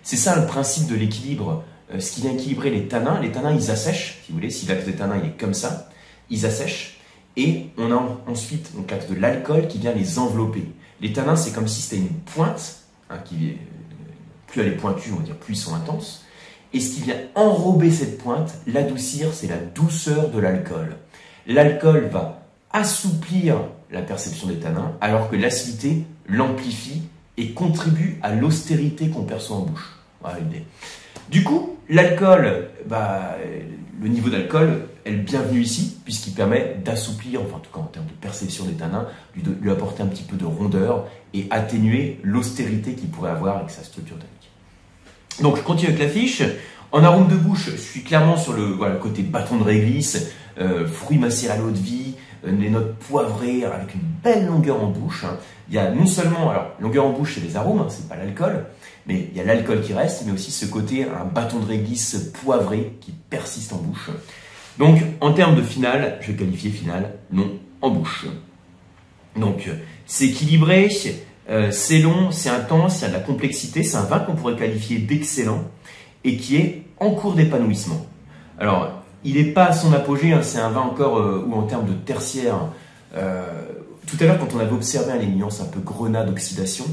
C'est 0.04 0.17
ça 0.17 0.36
le 0.38 0.46
principe 0.46 0.88
de 0.88 0.96
l'équilibre. 0.96 1.63
Euh, 1.93 2.02
ce 2.02 2.12
qui 2.12 2.22
vient 2.22 2.32
équilibrer 2.32 2.72
les 2.72 2.88
tanins, 2.89 3.22
les 3.22 3.32
tanins 3.32 3.54
ils 3.54 3.72
assèchent, 3.72 4.19
si 4.26 4.32
vous 4.32 4.38
voulez, 4.38 4.50
si 4.50 4.65
l'axe 4.65 4.86
des 4.86 4.96
tanins 4.96 5.22
est 5.24 5.39
comme 5.39 5.54
ça, 5.54 5.89
ils 6.30 6.46
assèchent. 6.46 7.00
Et 7.38 7.67
on 7.78 7.89
a 7.91 8.19
ensuite 8.28 8.72
l'axe 8.89 9.08
de 9.08 9.15
l'alcool 9.15 9.67
qui 9.67 9.80
vient 9.80 9.93
les 9.93 10.19
envelopper. 10.19 10.65
Les 11.00 11.13
tanins 11.13 11.38
c'est 11.38 11.52
comme 11.52 11.69
si 11.69 11.82
c'était 11.82 12.02
une 12.02 12.10
pointe, 12.10 12.80
hein, 13.10 13.17
qui, 13.24 13.52
euh, 13.52 13.56
plus 14.48 14.62
elle 14.62 14.67
est 14.67 14.78
pointue, 14.78 15.12
on 15.13 15.17
va 15.17 15.24
dire 15.24 15.38
plus 15.38 15.54
ils 15.54 15.58
sont 15.62 15.74
intenses. 15.74 16.26
Et 16.74 16.80
ce 16.80 16.96
qui 16.96 17.02
vient 17.02 17.18
enrober 17.36 17.92
cette 17.92 18.18
pointe, 18.18 18.56
l'adoucir, 18.66 19.34
c'est 19.34 19.48
la 19.48 19.58
douceur 19.58 20.30
de 20.30 20.40
l'alcool. 20.40 20.96
L'alcool 21.46 22.10
va 22.12 22.48
assouplir 22.72 23.58
la 23.92 24.02
perception 24.02 24.48
des 24.48 24.58
tanins, 24.58 24.94
alors 25.00 25.30
que 25.30 25.36
l'acidité 25.36 26.04
l'amplifie 26.28 27.04
et 27.38 27.52
contribue 27.52 28.18
à 28.24 28.34
l'austérité 28.34 29.10
qu'on 29.10 29.24
perçoit 29.24 29.58
en 29.58 29.62
bouche. 29.62 30.00
Voilà 30.22 30.40
l'idée. 30.40 30.64
Du 31.30 31.44
coup, 31.44 31.78
l'alcool, 31.90 32.70
bah, 32.88 33.38
le 34.02 34.08
niveau 34.08 34.30
d'alcool 34.30 34.88
est 35.06 35.12
le 35.12 35.18
bienvenu 35.18 35.62
ici, 35.62 35.98
puisqu'il 36.04 36.34
permet 36.34 36.78
d'assouplir, 36.84 37.42
enfin 37.42 37.58
en 37.58 37.60
tout 37.60 37.72
cas 37.72 37.80
en 37.80 37.84
termes 37.84 38.06
de 38.06 38.12
perception 38.14 38.66
des 38.66 38.74
tanins, 38.74 39.08
lui, 39.36 39.44
lui 39.62 39.70
apporter 39.70 40.02
un 40.02 40.08
petit 40.08 40.24
peu 40.24 40.38
de 40.38 40.46
rondeur 40.46 41.08
et 41.34 41.48
atténuer 41.52 42.20
l'austérité 42.24 42.94
qu'il 42.94 43.10
pourrait 43.10 43.32
avoir 43.32 43.58
avec 43.58 43.70
sa 43.70 43.84
structure 43.84 44.18
tannique. 44.18 44.33
Donc 45.41 45.58
je 45.58 45.62
continue 45.62 45.89
avec 45.89 46.00
la 46.02 46.10
fiche. 46.10 46.43
En 46.91 47.04
arôme 47.04 47.28
de 47.28 47.36
bouche, 47.36 47.72
je 47.72 47.76
suis 47.76 48.04
clairement 48.04 48.38
sur 48.38 48.54
le 48.54 48.78
côté 49.02 49.24
bâton 49.24 49.58
de 49.58 49.63
réglisse, 49.63 50.32
euh, 50.60 50.86
fruits 50.88 51.17
macérés 51.17 51.54
à 51.54 51.58
l'eau 51.58 51.72
de 51.72 51.78
vie, 51.78 52.13
euh, 52.46 52.52
les 52.52 52.69
notes 52.69 52.96
poivrées 52.98 53.63
avec 53.65 53.96
une 53.96 54.02
belle 54.24 54.46
longueur 54.46 54.84
en 54.84 54.88
bouche. 54.88 55.26
Il 55.69 55.74
y 55.74 55.80
a 55.80 55.89
non 55.89 56.06
seulement, 56.06 56.52
alors 56.52 56.67
longueur 56.80 57.06
en 57.06 57.12
bouche 57.12 57.36
c'est 57.36 57.41
les 57.41 57.56
arômes, 57.56 57.84
c'est 57.89 58.08
pas 58.08 58.15
l'alcool, 58.15 58.65
mais 59.08 59.28
il 59.32 59.36
y 59.36 59.41
a 59.41 59.43
l'alcool 59.43 59.82
qui 59.82 59.93
reste, 59.93 60.24
mais 60.28 60.34
aussi 60.34 60.52
ce 60.52 60.67
côté 60.67 61.06
un 61.06 61.26
bâton 61.26 61.58
de 61.60 61.65
réglisse 61.65 62.32
poivré 62.43 62.96
qui 63.02 63.12
persiste 63.12 63.74
en 63.74 63.78
bouche. 63.78 64.12
Donc 64.78 65.00
en 65.19 65.34
termes 65.34 65.56
de 65.56 65.63
finale, 65.63 66.19
je 66.22 66.32
vais 66.32 66.38
qualifier 66.38 66.69
finale 66.69 67.15
non 67.32 67.60
en 67.82 67.89
bouche. 67.89 68.28
Donc 69.36 69.67
c'est 70.06 70.26
équilibré, 70.26 70.89
euh, 71.50 71.72
c'est 71.72 72.00
long, 72.00 72.32
c'est 72.32 72.50
intense, 72.50 73.00
il 73.00 73.02
y 73.04 73.06
a 73.06 73.08
de 73.10 73.14
la 73.14 73.20
complexité, 73.20 73.84
c'est 73.84 73.98
un 73.98 74.04
vin 74.04 74.20
qu'on 74.20 74.36
pourrait 74.36 74.56
qualifier 74.56 75.00
d'excellent 75.00 75.64
et 76.24 76.38
qui 76.38 76.56
est 76.56 76.84
en 77.00 77.12
cours 77.12 77.34
d'épanouissement. 77.34 78.06
Alors, 78.60 79.04
il 79.26 79.36
n'est 79.36 79.52
pas 79.52 79.66
à 79.66 79.74
son 79.74 79.92
apogée, 79.94 80.32
hein, 80.32 80.42
c'est 80.42 80.60
un 80.60 80.70
vin 80.70 80.82
encore 80.82 81.18
euh, 81.18 81.46
ou 81.46 81.54
en 81.54 81.64
termes 81.64 81.86
de 81.86 81.94
tertiaire. 81.94 82.56
Euh, 83.16 83.44
tout 84.08 84.18
à 84.22 84.26
l'heure, 84.26 84.40
quand 84.40 84.56
on 84.56 84.60
avait 84.60 84.72
observé 84.72 85.18
les 85.20 85.28
nuances 85.28 85.60
un 85.62 85.66
peu 85.66 85.80
grenade 85.80 86.30
oxydation, 86.30 86.86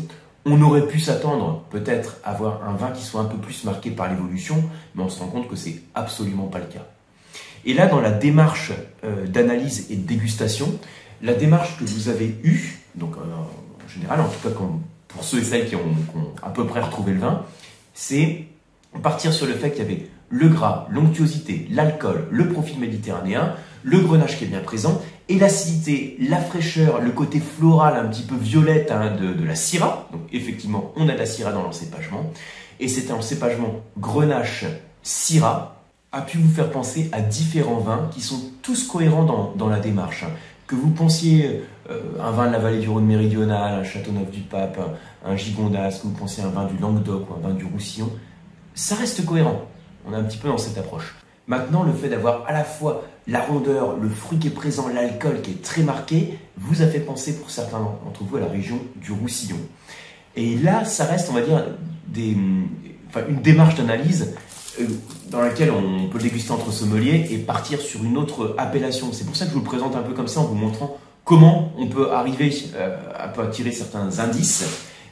on 0.44 0.60
aurait 0.62 0.86
pu 0.86 0.98
s'attendre 0.98 1.64
peut-être 1.70 2.16
à 2.24 2.30
avoir 2.30 2.66
un 2.68 2.74
vin 2.74 2.90
qui 2.90 3.04
soit 3.04 3.20
un 3.20 3.26
peu 3.26 3.36
plus 3.36 3.64
marqué 3.64 3.90
par 3.90 4.08
l'évolution, 4.08 4.64
mais 4.94 5.02
on 5.02 5.08
se 5.08 5.20
rend 5.20 5.26
compte 5.26 5.48
que 5.48 5.56
c'est 5.56 5.82
absolument 5.94 6.46
pas 6.46 6.58
le 6.58 6.64
cas. 6.64 6.86
Et 7.66 7.74
là, 7.74 7.86
dans 7.86 8.00
la 8.00 8.10
démarche 8.10 8.72
d'analyse 9.28 9.88
et 9.90 9.96
de 9.96 10.06
dégustation, 10.06 10.78
la 11.20 11.34
démarche 11.34 11.76
que 11.76 11.84
vous 11.84 12.08
avez 12.08 12.38
eue, 12.42 12.78
donc 12.94 13.16
général, 13.90 14.20
en 14.20 14.28
tout 14.28 14.48
cas 14.48 14.54
pour 15.08 15.24
ceux 15.24 15.40
et 15.40 15.44
celles 15.44 15.68
qui 15.68 15.76
ont, 15.76 15.94
à 16.42 16.50
peu 16.50 16.66
près 16.66 16.80
retrouvé 16.80 17.12
le 17.12 17.20
vin, 17.20 17.44
c'est 17.94 18.44
partir 19.02 19.32
sur 19.32 19.46
le 19.46 19.54
fait 19.54 19.70
qu'il 19.70 19.82
y 19.82 19.86
avait 19.86 20.06
le 20.28 20.48
gras, 20.48 20.86
l'onctuosité, 20.90 21.66
l'alcool, 21.70 22.28
le 22.30 22.48
profil 22.48 22.78
méditerranéen, 22.78 23.54
le 23.82 24.00
grenage 24.00 24.38
qui 24.38 24.44
est 24.44 24.48
bien 24.48 24.60
présent, 24.60 25.02
et 25.28 25.38
l'acidité, 25.38 26.16
la 26.20 26.38
fraîcheur, 26.38 27.00
le 27.00 27.10
côté 27.10 27.40
floral 27.40 27.96
un 27.96 28.08
petit 28.08 28.22
peu 28.22 28.36
violette 28.36 28.90
hein, 28.90 29.12
de, 29.16 29.44
la 29.44 29.54
syrah. 29.54 30.08
Donc 30.12 30.22
effectivement, 30.32 30.92
on 30.96 31.08
a 31.08 31.12
de 31.12 31.18
la 31.18 31.26
syrah 31.26 31.52
dans 31.52 31.62
l'encépagement. 31.62 32.32
Et 32.78 32.88
c'est 32.88 33.10
un 33.10 33.20
cépagement 33.20 33.80
grenache 33.98 34.64
syrah 35.02 35.76
a 36.12 36.22
pu 36.22 36.38
vous 36.38 36.52
faire 36.52 36.70
penser 36.70 37.08
à 37.12 37.20
différents 37.20 37.78
vins 37.78 38.08
qui 38.12 38.20
sont 38.20 38.40
tous 38.62 38.86
cohérents 38.88 39.54
dans, 39.54 39.68
la 39.68 39.78
démarche. 39.78 40.24
Que 40.66 40.74
vous 40.74 40.90
pensiez 40.90 41.62
un 42.20 42.30
vin 42.30 42.46
de 42.46 42.52
la 42.52 42.58
vallée 42.58 42.78
du 42.78 42.88
Rhône 42.88 43.06
méridional, 43.06 43.80
un 43.80 43.84
Châteauneuf 43.84 44.30
du 44.30 44.40
Pape, 44.40 44.78
un, 45.24 45.36
Gigondas, 45.36 46.00
que 46.02 46.06
vous 46.06 46.14
pensiez 46.14 46.42
à 46.42 46.46
un 46.46 46.50
vin 46.50 46.64
du 46.64 46.78
Languedoc 46.78 47.28
ou 47.30 47.34
un 47.34 47.48
vin 47.48 47.54
du 47.54 47.64
Roussillon, 47.64 48.10
ça 48.74 48.94
reste 48.94 49.24
cohérent. 49.24 49.62
On 50.06 50.12
est 50.12 50.16
un 50.16 50.24
petit 50.24 50.38
peu 50.38 50.48
dans 50.48 50.58
cette 50.58 50.78
approche. 50.78 51.14
Maintenant, 51.46 51.82
le 51.82 51.92
fait 51.92 52.08
d'avoir 52.08 52.44
à 52.46 52.52
la 52.52 52.64
fois 52.64 53.04
la 53.26 53.40
rondeur, 53.40 53.96
le 53.96 54.08
fruit 54.08 54.38
qui 54.38 54.48
est 54.48 54.52
présent, 54.52 54.88
l'alcool 54.88 55.40
qui 55.42 55.52
est 55.52 55.62
très 55.62 55.82
marqué, 55.82 56.38
vous 56.56 56.82
a 56.82 56.86
fait 56.86 57.00
penser 57.00 57.38
pour 57.38 57.50
certains 57.50 57.80
d'entre 57.80 58.24
vous 58.24 58.36
à 58.36 58.40
la 58.40 58.46
région 58.46 58.78
du 58.96 59.12
Roussillon. 59.12 59.58
Et 60.36 60.56
là, 60.56 60.84
ça 60.84 61.04
reste, 61.04 61.28
on 61.30 61.34
va 61.34 61.40
dire, 61.40 61.66
une 62.16 63.42
démarche 63.42 63.74
d'analyse 63.74 64.34
euh, 64.80 64.86
dans 65.28 65.40
laquelle 65.40 65.70
on 65.70 66.08
peut 66.08 66.18
déguster 66.18 66.52
entre 66.52 66.70
sommeliers 66.70 67.26
et 67.30 67.38
partir 67.38 67.80
sur 67.80 68.04
une 68.04 68.16
autre 68.16 68.54
appellation. 68.56 69.12
C'est 69.12 69.24
pour 69.24 69.34
ça 69.34 69.44
que 69.44 69.50
je 69.50 69.54
vous 69.54 69.60
le 69.60 69.66
présente 69.66 69.96
un 69.96 70.02
peu 70.02 70.12
comme 70.12 70.28
ça 70.28 70.40
en 70.40 70.44
vous 70.44 70.54
montrant 70.54 70.98
comment 71.24 71.72
on 71.78 71.86
peut 71.86 72.12
arriver 72.12 72.52
euh, 72.74 72.96
à 73.16 73.28
tirer 73.48 73.72
certains 73.72 74.18
indices, 74.18 74.64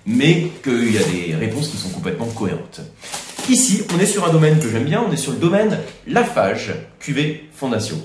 mais 0.06 0.50
qu'il 0.62 0.92
y 0.92 0.98
a 0.98 1.02
des 1.04 1.34
réponses 1.34 1.68
qui 1.68 1.76
sont 1.76 1.90
complètement 1.90 2.26
cohérentes. 2.26 2.80
Ici, 3.48 3.82
on 3.94 3.98
est 3.98 4.06
sur 4.06 4.28
un 4.28 4.32
domaine 4.32 4.58
que 4.58 4.68
j'aime 4.68 4.84
bien, 4.84 5.02
on 5.06 5.10
est 5.12 5.16
sur 5.16 5.32
le 5.32 5.38
domaine 5.38 5.78
Lafage, 6.06 6.74
QV 7.00 7.48
Fondation. 7.52 7.96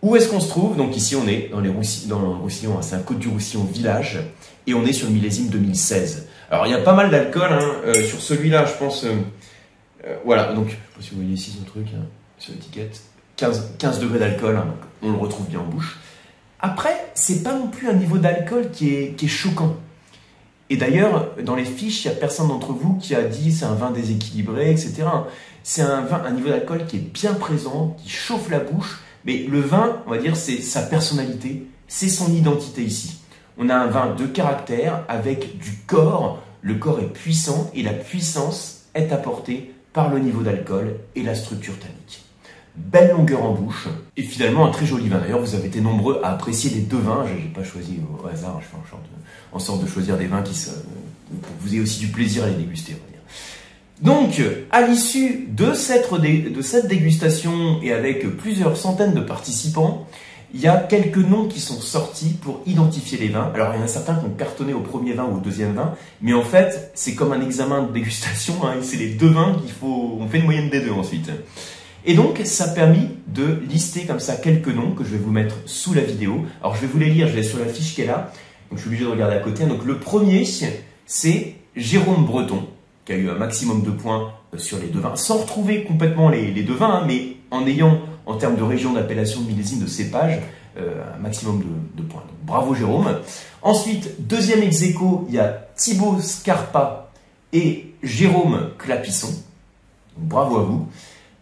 Où 0.00 0.16
est-ce 0.16 0.28
qu'on 0.28 0.40
se 0.40 0.48
trouve? 0.48 0.76
Donc 0.76 0.96
ici, 0.96 1.14
on 1.16 1.28
est 1.28 1.50
dans, 1.52 1.60
les 1.60 1.70
dans 2.06 2.18
le 2.18 2.28
Roussillon, 2.28 2.76
hein, 2.76 2.82
c'est 2.82 2.96
un 2.96 3.00
Côte 3.00 3.18
du 3.18 3.28
Roussillon 3.28 3.64
village, 3.64 4.18
et 4.66 4.74
on 4.74 4.84
est 4.84 4.92
sur 4.92 5.06
le 5.06 5.12
millésime 5.12 5.48
2016. 5.48 6.28
Alors, 6.50 6.66
il 6.66 6.70
y 6.70 6.74
a 6.74 6.78
pas 6.78 6.94
mal 6.94 7.10
d'alcool, 7.10 7.50
hein, 7.50 7.72
euh, 7.86 8.02
sur 8.02 8.20
celui-là, 8.20 8.64
je 8.66 8.72
pense... 8.74 9.04
Euh, 9.04 10.16
voilà, 10.24 10.52
donc, 10.52 10.68
je 10.68 10.72
sais 10.72 10.78
pas 10.96 11.02
si 11.02 11.10
vous 11.10 11.16
voyez 11.16 11.34
ici 11.34 11.54
son 11.56 11.64
truc, 11.64 11.86
hein, 11.94 12.04
sur 12.38 12.52
l'étiquette, 12.52 13.00
15, 13.36 13.74
15 13.78 14.00
degrés 14.00 14.18
d'alcool, 14.18 14.60
on 15.02 15.12
le 15.12 15.18
retrouve 15.18 15.46
bien 15.46 15.60
en 15.60 15.64
bouche. 15.64 15.98
Après, 16.64 17.10
c'est 17.14 17.42
pas 17.42 17.54
non 17.54 17.66
plus 17.66 17.88
un 17.88 17.94
niveau 17.94 18.18
d'alcool 18.18 18.70
qui 18.70 18.94
est, 18.94 19.26
choquant. 19.26 19.74
Et 20.70 20.76
d'ailleurs, 20.76 21.34
dans 21.42 21.56
les 21.56 21.64
fiches, 21.64 22.04
il 22.04 22.08
n'y 22.10 22.16
a 22.16 22.20
personne 22.20 22.46
d'entre 22.46 22.72
vous 22.72 22.94
qui 22.94 23.16
a 23.16 23.24
dit 23.24 23.52
c'est 23.52 23.64
un 23.64 23.74
vin 23.74 23.90
déséquilibré, 23.90 24.70
etc. 24.70 25.02
C'est 25.64 25.82
un 25.82 26.02
vin, 26.02 26.22
un 26.24 26.30
niveau 26.30 26.50
d'alcool 26.50 26.86
qui 26.86 26.96
est 26.96 27.12
bien 27.12 27.34
présent, 27.34 27.96
qui 28.00 28.08
chauffe 28.08 28.48
la 28.48 28.60
bouche. 28.60 29.00
Mais 29.24 29.38
le 29.38 29.60
vin, 29.60 30.02
on 30.06 30.10
va 30.10 30.18
dire, 30.18 30.36
c'est 30.36 30.62
sa 30.62 30.82
personnalité, 30.82 31.66
c'est 31.88 32.08
son 32.08 32.32
identité 32.32 32.82
ici. 32.82 33.18
On 33.58 33.68
a 33.68 33.74
un 33.74 33.88
vin 33.88 34.14
de 34.14 34.26
caractère 34.26 35.04
avec 35.08 35.58
du 35.58 35.72
corps. 35.88 36.40
Le 36.60 36.76
corps 36.76 37.00
est 37.00 37.12
puissant 37.12 37.72
et 37.74 37.82
la 37.82 37.92
puissance 37.92 38.84
est 38.94 39.10
apportée 39.10 39.74
par 39.92 40.10
le 40.10 40.20
niveau 40.20 40.42
d'alcool 40.42 40.94
et 41.16 41.24
la 41.24 41.34
structure 41.34 41.76
tannique 41.80 42.21
belle 42.76 43.10
longueur 43.10 43.42
en 43.42 43.52
bouche, 43.52 43.88
et 44.16 44.22
finalement 44.22 44.66
un 44.66 44.70
très 44.70 44.86
joli 44.86 45.08
vin. 45.08 45.18
D'ailleurs, 45.18 45.40
vous 45.40 45.54
avez 45.54 45.68
été 45.68 45.80
nombreux 45.80 46.20
à 46.22 46.30
apprécier 46.32 46.70
les 46.70 46.80
deux 46.80 46.98
vins. 46.98 47.24
Je 47.26 47.34
n'ai 47.34 47.50
pas 47.50 47.64
choisi 47.64 47.98
au 48.00 48.26
hasard, 48.26 48.60
je 48.60 48.66
fais 48.66 48.76
en 49.52 49.58
sorte, 49.58 49.82
de, 49.82 49.88
choisir 49.88 50.16
des 50.16 50.26
vins 50.26 50.42
qui 50.42 50.54
pour 51.40 51.56
que 51.56 51.62
vous 51.62 51.72
ayez 51.74 51.82
aussi 51.82 52.00
du 52.00 52.08
plaisir 52.08 52.44
à 52.44 52.48
les 52.48 52.54
déguster. 52.54 52.96
Donc, 54.00 54.42
à 54.72 54.82
l'issue 54.82 55.46
de 55.48 55.74
cette, 55.74 56.08
dégustation 56.88 57.80
et 57.82 57.92
avec 57.92 58.36
plusieurs 58.36 58.76
centaines 58.76 59.14
de 59.14 59.20
participants, 59.20 60.08
il 60.54 60.60
y 60.60 60.66
a 60.66 60.76
quelques 60.76 61.18
noms 61.18 61.46
qui 61.46 61.60
sont 61.60 61.80
sortis 61.80 62.34
pour 62.42 62.62
identifier 62.66 63.16
les 63.16 63.28
vins. 63.28 63.50
Alors, 63.54 63.72
il 63.74 63.78
y 63.78 63.80
en 63.80 63.84
a 63.84 63.88
certains 63.88 64.16
qui 64.16 64.26
ont 64.26 64.34
cartonné 64.36 64.74
au 64.74 64.80
premier 64.80 65.12
vin 65.12 65.24
ou 65.24 65.36
au 65.36 65.40
deuxième 65.40 65.74
vin, 65.74 65.94
mais 66.20 66.34
en 66.34 66.42
fait, 66.42 66.90
c'est 66.94 67.14
comme 67.14 67.32
un 67.32 67.40
examen 67.40 67.84
de 67.84 67.92
dégustation. 67.92 68.54
Hein, 68.64 68.78
c'est 68.82 68.96
les 68.96 69.10
deux 69.10 69.30
vins 69.30 69.54
qu'il 69.62 69.72
faut. 69.72 70.18
On 70.20 70.26
fait 70.26 70.38
une 70.38 70.44
moyenne 70.44 70.68
des 70.68 70.80
deux 70.80 70.90
ensuite. 70.90 71.30
Et 72.04 72.14
donc, 72.14 72.40
ça 72.44 72.64
a 72.64 72.68
permis 72.68 73.08
de 73.28 73.60
lister 73.68 74.06
comme 74.06 74.18
ça 74.18 74.36
quelques 74.36 74.68
noms 74.68 74.92
que 74.92 75.04
je 75.04 75.10
vais 75.10 75.18
vous 75.18 75.30
mettre 75.30 75.56
sous 75.66 75.94
la 75.94 76.02
vidéo. 76.02 76.44
Alors, 76.60 76.74
je 76.74 76.80
vais 76.80 76.86
vous 76.88 76.98
les 76.98 77.10
lire, 77.10 77.28
je 77.28 77.34
vais 77.34 77.42
sur 77.42 77.58
la 77.58 77.66
fiche 77.66 77.94
qui 77.94 78.02
est 78.02 78.06
là. 78.06 78.32
Donc, 78.70 78.78
je 78.78 78.80
suis 78.80 78.88
obligé 78.88 79.04
de 79.04 79.10
regarder 79.10 79.36
à 79.36 79.40
côté. 79.40 79.64
Donc, 79.66 79.84
le 79.84 79.98
premier, 79.98 80.44
c'est 81.06 81.54
Jérôme 81.76 82.26
Breton, 82.26 82.66
qui 83.04 83.12
a 83.12 83.16
eu 83.16 83.30
un 83.30 83.34
maximum 83.34 83.82
de 83.82 83.90
points 83.90 84.32
euh, 84.52 84.58
sur 84.58 84.78
les 84.78 84.88
deux 84.88 85.00
vins, 85.00 85.14
sans 85.16 85.38
retrouver 85.38 85.84
complètement 85.84 86.28
les, 86.28 86.50
vins, 86.62 87.02
hein, 87.02 87.04
mais 87.06 87.36
en 87.50 87.66
ayant, 87.66 88.00
en 88.26 88.36
termes 88.36 88.56
de 88.56 88.62
région 88.62 88.94
d'appellation 88.94 89.40
de 89.42 89.46
millésime 89.46 89.80
de 89.80 89.86
cépage, 89.86 90.40
euh, 90.78 91.02
un 91.14 91.18
maximum 91.18 91.62
de, 91.94 92.02
points. 92.02 92.22
Donc, 92.22 92.38
bravo 92.44 92.74
Jérôme. 92.74 93.18
Ensuite, 93.62 94.26
deuxième 94.26 94.62
ex 94.62 94.82
il 94.82 95.34
y 95.34 95.38
a 95.38 95.68
Thibaut 95.76 96.18
Scarpa 96.20 97.10
et 97.52 97.94
Jérôme 98.02 98.70
Clapisson. 98.78 99.32
bravo 100.16 100.58
à 100.58 100.62
vous. 100.64 100.88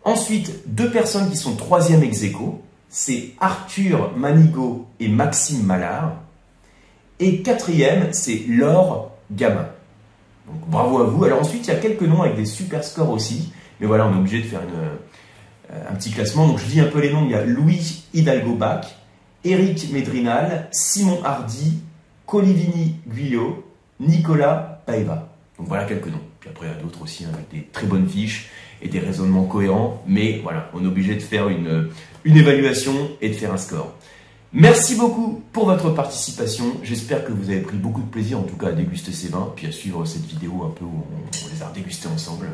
Ensuite, 0.04 0.62
deux 0.66 0.90
personnes 0.90 1.30
qui 1.30 1.36
sont 1.36 1.56
troisième 1.56 2.02
ex 2.02 2.22
aequo, 2.22 2.62
c'est 2.88 3.30
Arthur 3.38 4.16
Manigo 4.16 4.86
et 4.98 5.08
Maxime 5.08 5.64
Mallard. 5.64 6.14
Et 7.18 7.42
quatrième, 7.42 8.12
c'est 8.12 8.44
Laure 8.48 9.12
Gamin. 9.30 9.68
Donc 10.46 10.68
bravo 10.68 11.00
à 11.00 11.04
vous. 11.04 11.22
Alors 11.24 11.40
ensuite, 11.40 11.66
il 11.66 11.68
y 11.68 11.76
a 11.76 11.78
quelques 11.78 12.02
noms 12.02 12.22
avec 12.22 12.36
des 12.36 12.46
super 12.46 12.82
scores 12.82 13.10
aussi. 13.10 13.52
Mais 13.78 13.86
voilà, 13.86 14.06
on 14.06 14.14
est 14.14 14.18
obligé 14.18 14.38
de 14.38 14.46
faire 14.46 14.60
euh, 14.60 15.90
un 15.90 15.94
petit 15.94 16.10
classement. 16.10 16.46
Donc 16.48 16.58
je 16.58 16.64
dis 16.64 16.80
un 16.80 16.86
peu 16.86 17.00
les 17.00 17.12
noms. 17.12 17.24
Il 17.26 17.30
y 17.30 17.34
a 17.34 17.44
Louis 17.44 18.04
Hidalgo-Bach, 18.14 18.86
Eric 19.44 19.92
Médrinal, 19.92 20.68
Simon 20.72 21.20
Hardy, 21.22 21.80
Colivini 22.26 22.96
Guyot, 23.06 23.64
Nicolas 24.00 24.82
Paeva. 24.86 25.28
Donc 25.58 25.68
voilà 25.68 25.84
quelques 25.84 26.08
noms. 26.08 26.29
Puis 26.40 26.48
après, 26.48 26.66
il 26.66 26.70
y 26.70 26.72
a 26.72 26.82
d'autres 26.82 27.02
aussi 27.02 27.24
hein, 27.24 27.30
avec 27.34 27.50
des 27.50 27.68
très 27.70 27.86
bonnes 27.86 28.08
fiches 28.08 28.48
et 28.82 28.88
des 28.88 28.98
raisonnements 28.98 29.44
cohérents. 29.44 30.02
Mais 30.06 30.40
voilà, 30.42 30.70
on 30.74 30.82
est 30.84 30.88
obligé 30.88 31.14
de 31.14 31.20
faire 31.20 31.48
une, 31.48 31.88
une 32.24 32.36
évaluation 32.36 33.10
et 33.20 33.28
de 33.28 33.34
faire 33.34 33.52
un 33.52 33.58
score. 33.58 33.94
Merci 34.52 34.96
beaucoup 34.96 35.44
pour 35.52 35.66
votre 35.66 35.90
participation. 35.90 36.64
J'espère 36.82 37.24
que 37.24 37.30
vous 37.30 37.50
avez 37.50 37.60
pris 37.60 37.76
beaucoup 37.76 38.02
de 38.02 38.08
plaisir 38.10 38.40
en 38.40 38.42
tout 38.42 38.56
cas 38.56 38.68
à 38.68 38.72
déguster 38.72 39.12
ces 39.12 39.28
vins, 39.28 39.52
puis 39.54 39.68
à 39.68 39.72
suivre 39.72 40.04
cette 40.04 40.24
vidéo 40.24 40.64
un 40.66 40.70
peu 40.70 40.84
où 40.84 41.04
on, 41.12 41.54
les 41.54 41.62
a 41.62 41.70
dégustés 41.72 42.08
ensemble. 42.08 42.46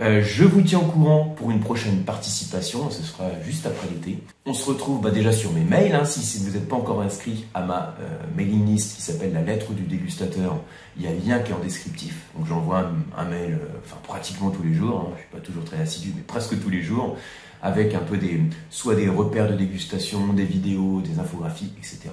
Euh, 0.00 0.22
je 0.22 0.44
vous 0.44 0.62
tiens 0.62 0.78
au 0.78 0.86
courant 0.86 1.34
pour 1.36 1.50
une 1.50 1.60
prochaine 1.60 2.04
participation, 2.04 2.90
ce 2.90 3.02
sera 3.02 3.28
juste 3.44 3.66
après 3.66 3.86
l'été. 3.88 4.18
On 4.46 4.54
se 4.54 4.64
retrouve 4.64 5.02
bah, 5.02 5.10
déjà 5.10 5.30
sur 5.30 5.52
mes 5.52 5.62
mails, 5.62 5.94
hein, 5.94 6.06
si, 6.06 6.38
vous 6.38 6.52
n'êtes 6.52 6.68
pas 6.68 6.76
encore 6.76 7.02
inscrit 7.02 7.44
à 7.52 7.62
ma 7.62 7.94
euh, 8.00 8.08
mailing 8.34 8.64
list 8.64 8.96
qui 8.96 9.02
s'appelle 9.02 9.34
la 9.34 9.42
lettre 9.42 9.74
du 9.74 9.82
dégustateur, 9.82 10.56
il 10.96 11.02
y 11.02 11.06
a 11.06 11.10
le 11.10 11.18
lien 11.18 11.38
qui 11.40 11.52
est 11.52 11.54
en 11.54 11.58
descriptif. 11.58 12.14
Donc 12.34 12.46
j'envoie 12.46 12.90
un, 13.14 13.24
mail 13.26 13.58
euh, 13.60 13.96
pratiquement 14.02 14.48
tous 14.48 14.62
les 14.62 14.72
jours, 14.72 15.00
hein. 15.00 15.08
je 15.10 15.16
ne 15.16 15.18
suis 15.18 15.30
pas 15.32 15.40
toujours 15.40 15.64
très 15.64 15.82
assidu, 15.82 16.14
mais 16.16 16.22
presque 16.22 16.58
tous 16.58 16.70
les 16.70 16.80
jours, 16.80 17.18
avec 17.60 17.94
un 17.94 18.00
peu 18.00 18.16
des, 18.16 18.40
soit 18.70 18.94
des 18.94 19.10
repères 19.10 19.50
de 19.50 19.54
dégustation, 19.56 20.32
des 20.32 20.46
vidéos, 20.46 21.02
des 21.02 21.18
infographies, 21.18 21.74
etc. 21.76 22.08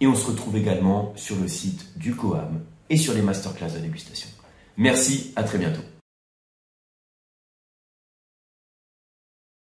Et 0.00 0.06
on 0.06 0.14
se 0.14 0.26
retrouve 0.26 0.58
également 0.58 1.14
sur 1.16 1.36
le 1.36 1.48
site 1.48 1.96
du 1.96 2.14
COAM 2.14 2.60
et 2.90 2.98
sur 2.98 3.14
les 3.14 3.22
masterclass 3.22 3.70
de 3.70 3.78
dégustation. 3.78 4.28
Merci, 4.76 5.32
à 5.34 5.44
très 5.44 5.56
bientôt. 5.56 5.82